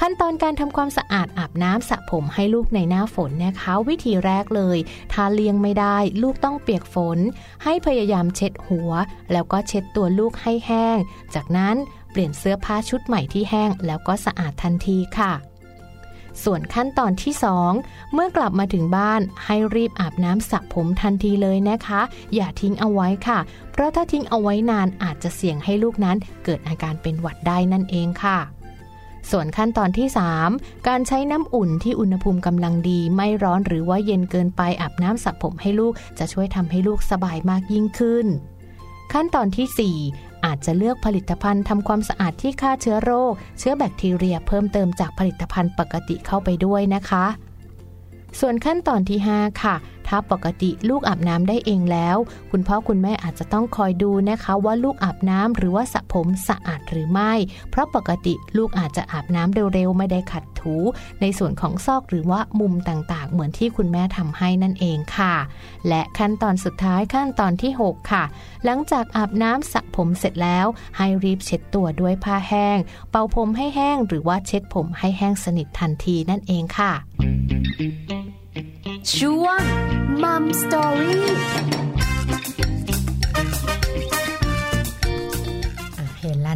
[0.00, 4.78] ขั้นตอนการทำความสะอาดอาบน้ำสระผมให้ลูกในหน้าฝนนะคะ วิธีแรกเลย
[5.12, 7.18] ถ้าเลี่ยงไม่ได้ ลูกต้องเปียกฝน
[7.64, 8.90] ให้พยายามเช็ดหัว
[9.32, 10.98] แล้วก็เช็ดตัวลูกให้แห้ง
[11.34, 11.76] จากนั้น
[12.10, 15.32] เปลี่ยนเสื้อผ้าชุดใหม่ที่แห้ง แล้วก็สะอาดทันทีค่ะ
[16.44, 17.34] ส่วนขั้นตอนที่
[17.74, 22.00] 2 เมื่อกลับมาถึงบ้านให้รีบอาบน้ำสระผมทันทีเลยนะคะ
[22.34, 23.38] อย่าทิ้งเอาไว้ค่ะ
[23.72, 28.38] เพราะถ้าทิ้งเอาไว้นานอาจจะเสี่ยงให้ลูกนั้นเกิดอาการเป็นหวัดได้นั่นเองค่ะ
[29.30, 30.08] ส่วนขั้นตอนที่
[30.48, 38.26] 3 การใช้น้ำอุ่นที่อุณหภูมิกำลังดี ไม่ร้อนหรือว่าเย็นเกินไปอาบน้ำสระผมให้ลูกจะช่วยทำให้ลูกสบายมากยิ่งขึ้น
[39.12, 47.24] ขั้นตอนทีสี่4อาจจะเลือกผลิตภัณฑ์ทำความสะอาดที่ฆ่าเชื้อโรค เชื้อแบคทีเรียเพิ่มเติมจากผลิตภัณฑ์ปกติเข้าไปด้วยนะคะ
[48.40, 49.74] ส่วนขั้นตอนที่ 5 ค่ะ
[50.08, 52.16] ถ้าปกติลูกอาบน้ำได้เองแล้ว
[52.50, 57.32] คุณพ่อคุณแม่อาจจะต้องคอยดูนะคะว่าลูกอาบน้ำหรือว่าสระผมสะอาดหรือไม่
[57.70, 60.76] เพราะปกติลูกอาจจะอาบน้ำเร็วๆ ไม่ได้ขัดถู
[61.20, 65.34] ในส่วนของซอกหรือว่ามุมต่างๆ เหมือนที่คุณแม่ทำให้นั่นเองค่ะ
[65.88, 68.24] และขั้นตอนสุดท้ายขั้นตอนที่ 6 ค่ะ
[68.64, 72.78] หลังจากอาบน้ำสระผมเสร็จแล้ว ให้รีบเช็ดตัวด้วยผ้าแห้ง
[73.10, 76.92] เป่าผมให้แห้ง หรือว่าเช็ดผมให้แห้งสนิททันทีนั่นเองค่ะ
[79.14, 79.60] ช่วง
[80.22, 81.18] Mum Story
[81.95, 81.95] อ่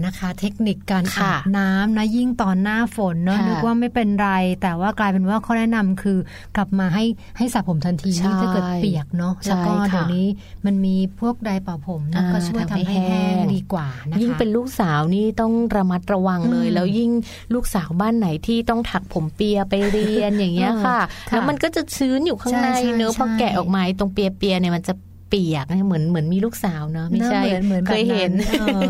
[0.01, 4.31] นแล้วนะคะ เทคนิคการค่ะอาบน้ำนะยิ่งตอนหน้าฝนเนอะค่ะนึกว่าไม่เป็นไร
[4.63, 6.19] แต่ว่ากลายเป็นว่าข้อแนะนำคือ
[6.57, 7.05] กลับมาให้
[7.39, 10.27] ให้สระผมทันทีใช่นี่ถ้าเกิดเปียกเนาะใช่แล้วก็ค่ะเดี๋ยวนี้
[10.67, 17.11] มันมีพวกไดร์เป่าผมนะอ่าก็ช่วยทำทำให้ให้แห้แห้งงดีกว่านะคะยิ่งเป็นลูกสาวนี่ต้องระมัดระวังเลยอืมแล้วยิ่ง
[17.55, 28.81] ลูกสาวบ้านไหนที่ต้องถักผมเปียไปเรียนอย่างเงี้ยค่ะเออค่ะแล้วมันก็จะชื้นอยู่ข้างในใช่ใช่เนอะพอใช่แกะออกมาตรงเปียเปียๆเนี่ยมันจะเปียกเหมือนเหมือนมีลูกสาวเนอะไม่ใช่เนอะเหมือนเหมือนเคยแบบเห็นเออ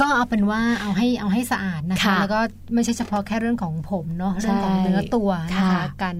[0.00, 2.40] ก็เอาเป็นว่าเอาให้เอาให้สะอาดนะคะค่ะแล้วก็
[2.74, 6.16] ไม่ใช่เฉพาะแค่เรื่องของผมเนาะเรื่องของใช่เนื้อตัวนะคะค่ะการ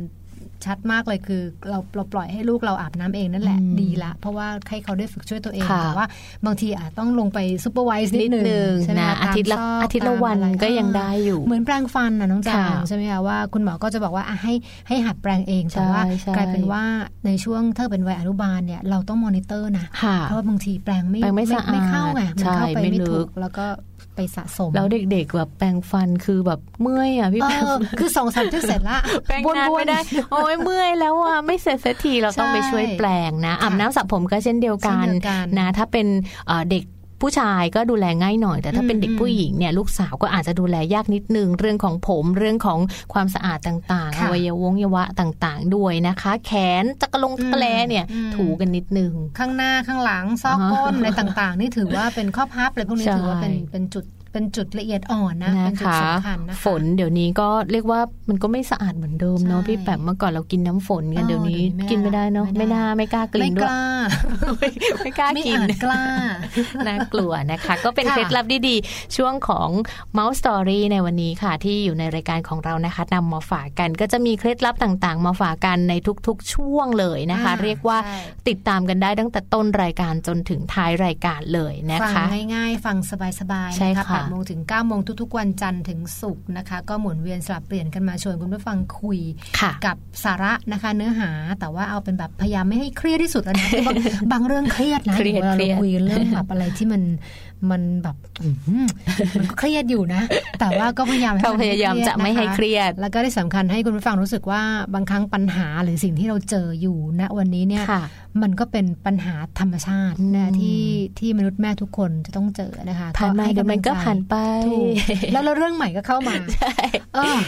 [0.66, 6.06] ชัดมากเลยคือ เราเราปล่อยให้ลูกเราอาบน้ำเองนั่นแหละอืมดีละ เพราะว่าให้เขาได้ฝึกช่วยตัวเองค่ะแต่ว่า
[6.46, 14.54] บางทีอาจต้องลงไป supervise นิดนึงนิดนึงใช่ไหมนะคะอาทิตย์ละตมซกอาทิตย์ละวันตามอะไรก็ยังได้อยู่ เหมือนแปรงฟันนะน้องแจงค่ะใช่ไหมคะว่าคุณหมอก็จะบอกว่าอะให้
[14.88, 16.82] ให้หัดแปรงเองใช่แต่ว่าใช่กลายเป็นว่า
[17.26, 23.66] ในช่วงถ้าเป็นวัยอนุบาลเนี่ยเราต้องมอนิเตอร์นะค่ะเพราะว่าบางทีแปรงไม่แปรงไม่สะอาดไม่เข้าไงมันใช่เข้าไปไม่ไม่ถูกลึกแล้วก็
[24.14, 29.98] ไปสะสม แล้วเด็กๆแบบแปรงฟันคือแบบเมื่อยอะพี่เอแปมอคือสองสามที่เสร็จละแปรงนานไม่ได้
[30.32, 36.06] โอ้ยเมื่อยแล้วอะไม่เสร็จสักทีเราต้องไปช่วยแปลงนะอาบน้ำสระผมก็เช่นเดียวกันเช่นเดียวกันนะ ถ้าเป็น
[36.46, 36.82] เอ่อเด็ก
[37.20, 42.78] ผู้ชายก็ดูแลง่ายหน่อย แต่ถ้าเป็นเด็กอืมผู้หญิงเนี่ยลูกสาวก็อาจจะดูแลยากนิดนึง เรื่องของผมเรื่องของ
[43.12, 46.52] ความสะอาดต่างๆอค่ะวัยวงยวะต่างๆ ด้วยนะคะ แข
[46.82, 63.82] นตะกะลงตะกะแลเนี่ยอืมถูกันนิดนึง ข้างหน้าข้างหลังซอกก้นอะไรต่างๆ นี่ถือว่าเป็นข้อพับเลยพวกนี้ใช่ถือว่าเป็นเป็นจุด เป็นจุดละเอียดอ่อนนะเป็นจุดสำคัญนะคะฝนเดี๋ยวนี้ก็เรียกว่ามันก็ไม่สะอาดเหมือนเดิมเนาะใช่พี่แปมเมื่อก่อนเรากินน้ำฝนกันเออเดี๋ยวนี้เดี๋ยวนี้ไม่กินไม่ได้เนาะไม่ไม่ได้น่าไม่กล้ากลิไม่นกด้วยล้า
[65.02, 66.04] ไม่กล้าไม่กินอาจกล้า
[66.86, 69.68] น่ากลัวนะคะ ก็เป็นค่ะเคล็ดลับดีๆ ช่วงของ
[70.18, 75.94] Mouse Story ในวันนี้ค่ะ ที่อยู่ในรายการของเรานะคะนำมาฝากกันก็จะมีเคล็ดลับต่างๆ มาฝากกันใน
[76.26, 78.18] ทุกๆ ช่วงเลยนะคะอ่าเรียกว่าใช่
[78.48, 82.24] ติดตามกันได้ตั้งแต่ต้นรายการจนถึงท้ายรายการเลยนะฟังคะ
[82.54, 82.96] ง่ายๆ ฟัง
[83.40, 89.18] สบายๆใช่นะคะค่ะ8โมงถึง9โมงทุกๆ วันจันทร์ถึงศุกร์นะคะ ก็หมุนเวียนสลับเปลี่ยนกันมาชวนคุณผู้ฟังคุย
[89.60, 93.96] ค่ะกับสาระนะคะ เนื้อหาแต่ว่าเอาเป็นแบบพยายามไม่ให้เครียดที่สุดอะนะคือบาง
[94.32, 97.02] บางเรื่องเครียดนะเครียดเวลาเครีเรายดคุยเรื่องแบบอะไรที่มัน
[97.70, 98.86] มันแบบอื้อหือ
[99.38, 100.22] มันก็เครียดอยู่นะ
[100.60, 104.62] แต่ว่าก็พยายามให้เขานพยายามจะไม่ให้เครียด แล้วก็ที่สำคัญให้คุณผู้ฟังรู้สึกว่า
[104.94, 108.02] บางครั้งปัญหาหรือสิ่งที่เราเจออยู่ณวันนี้เนี่ยค่ะ
[108.42, 110.80] มันก็เป็นปัญหาธรรมชาติอืมนะที่
[111.18, 114.34] ที่มนุษย์แม่ทุกคนจะต้องเจอนะคะผ่านมาให้เดี๋ยวมันก็ำลังใจผ่านไป
[114.68, 114.94] ถูก
[115.32, 116.72] แล้วแล้วเรื่องใหม่ก็เข้ามาใช่
[117.14, 117.40] เออนะ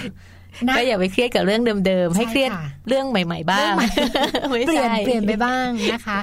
[0.76, 3.72] ก็อย่าไปเครียดกับเรื่องเดิมๆ ให้เครียดใช่ค่ะเรื่องใหม่ ๆ บ้าง
[4.50, 6.18] ไม่เปลี่ยนใช่เปลี่ยนไปบ้างนะคะ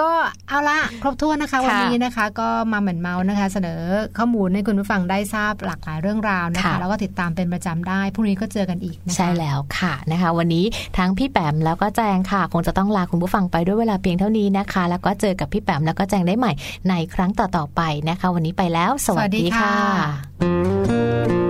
[0.00, 0.08] ก็
[0.48, 3.80] เอาละครบถ้วนนะคะ วันนี้นะคะ ก็มาเหมือนเมาส์นะคะ เสนอ
[4.18, 10.64] ข้อมูลให้คุณผู้ฟังได้ทราบหลากหลายเรื่องราวนะคะค่ะแล้วก็ติดตามเป็นประจำได้พรุ่งนี้ก็เจอกันอีกนะคะใช่แล้วค่ะนะคะ วันนี้
[10.98, 16.52] ทั้งพี่แปมแล้วก็แจงค่ะ คงจะต้องลาคุณผู้ฟังไปด้วยเวลาเพียงเท่านี้นะคะ แล้วก็เจอกับพี่แปมแล้วก็แจงได้ใหม่
[16.88, 21.41] ในครั้งต่อๆไปนะคะ วันนี้ไปแล้ว สวัสดีค่ะ